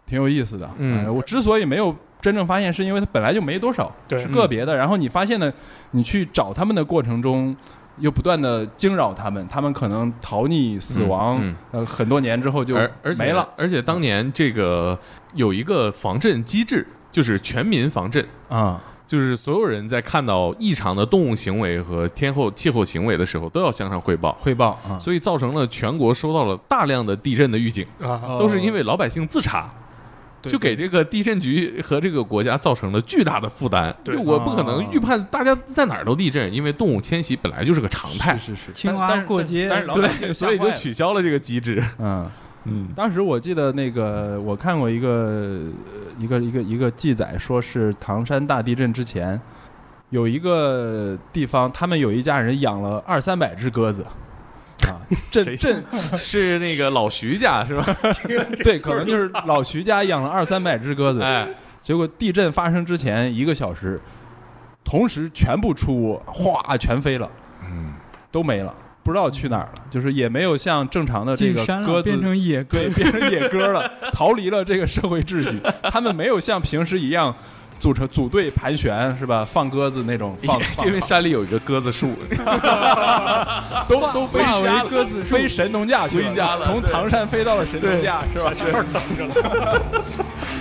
[0.07, 0.69] 挺有意思的。
[0.79, 4.77] 嗯呃我之所以没有真正发现，是因为它本来就没多少，是个别的。
[4.77, 5.53] 然后你发现呢，
[5.93, 7.57] 你去找他们的过程中。
[7.99, 12.75] 又不断的惊扰他们，他们可能逃匿、死亡，嗯呃，很多年之后就
[13.19, 13.47] 没了。
[13.59, 14.99] 而且当年这个
[15.35, 18.27] 有一个防震机制，就是全民防震。
[18.49, 18.81] 啊、
[19.11, 29.69] 就是所有人在看到异常的动物行为和天候气候行为的时候，都要向上汇报，汇报啊，所以造成了全国收到了大量的地震的预警，啊，都是因为老百姓自查，
[30.43, 33.93] 就给这个地震局和这个国家造成了巨大的负担。
[34.05, 41.83] 对就我不可能预判大家在哪儿都地震，因为动物迁徙本来就是个常态，是是是，青蛙但是过街但是老百姓对，所以就取消了这个机制。
[41.99, 42.31] 嗯。
[42.65, 49.41] 嗯当时我记得那个，我看过一个呃一个一个一个记载，说是唐山大地震之前，
[50.11, 54.05] 有一个地方，他们有一家人养了二三百只鸽子，
[54.83, 55.01] 啊，
[55.31, 55.57] 震谁？
[55.57, 57.85] 震 是那个老徐家是吧？
[58.63, 61.47] 对，可能就是老徐家养了二三百只鸽子，哎，
[61.83, 64.01] 结果地震发生之前一个小时，
[64.85, 67.31] 同时全部出窝，哗，全飞了，
[67.65, 67.95] 嗯，
[68.31, 75.61] 都没了，不知道去哪儿了，就是也没有像正常的这个鸽子变成野鸽对，， 变成野鸽了，逃离了这个社会秩序。
[75.91, 77.35] 他们没有像平时一样
[77.79, 79.45] 组成组队盘旋，是吧？
[79.51, 82.15] 放鸽子那种放， 放因为山里有一个鸽子树，
[83.89, 88.53] 都都飞化为鸽子飞神农架去回家了从唐山飞到了神农架，是吧？
[88.55, 89.83] 这儿等着了。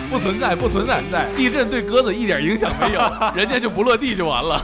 [0.09, 3.01] 不存在，不存在，在地震对鸽子一点影响没有，
[3.35, 4.59] 人家就不落地就完了。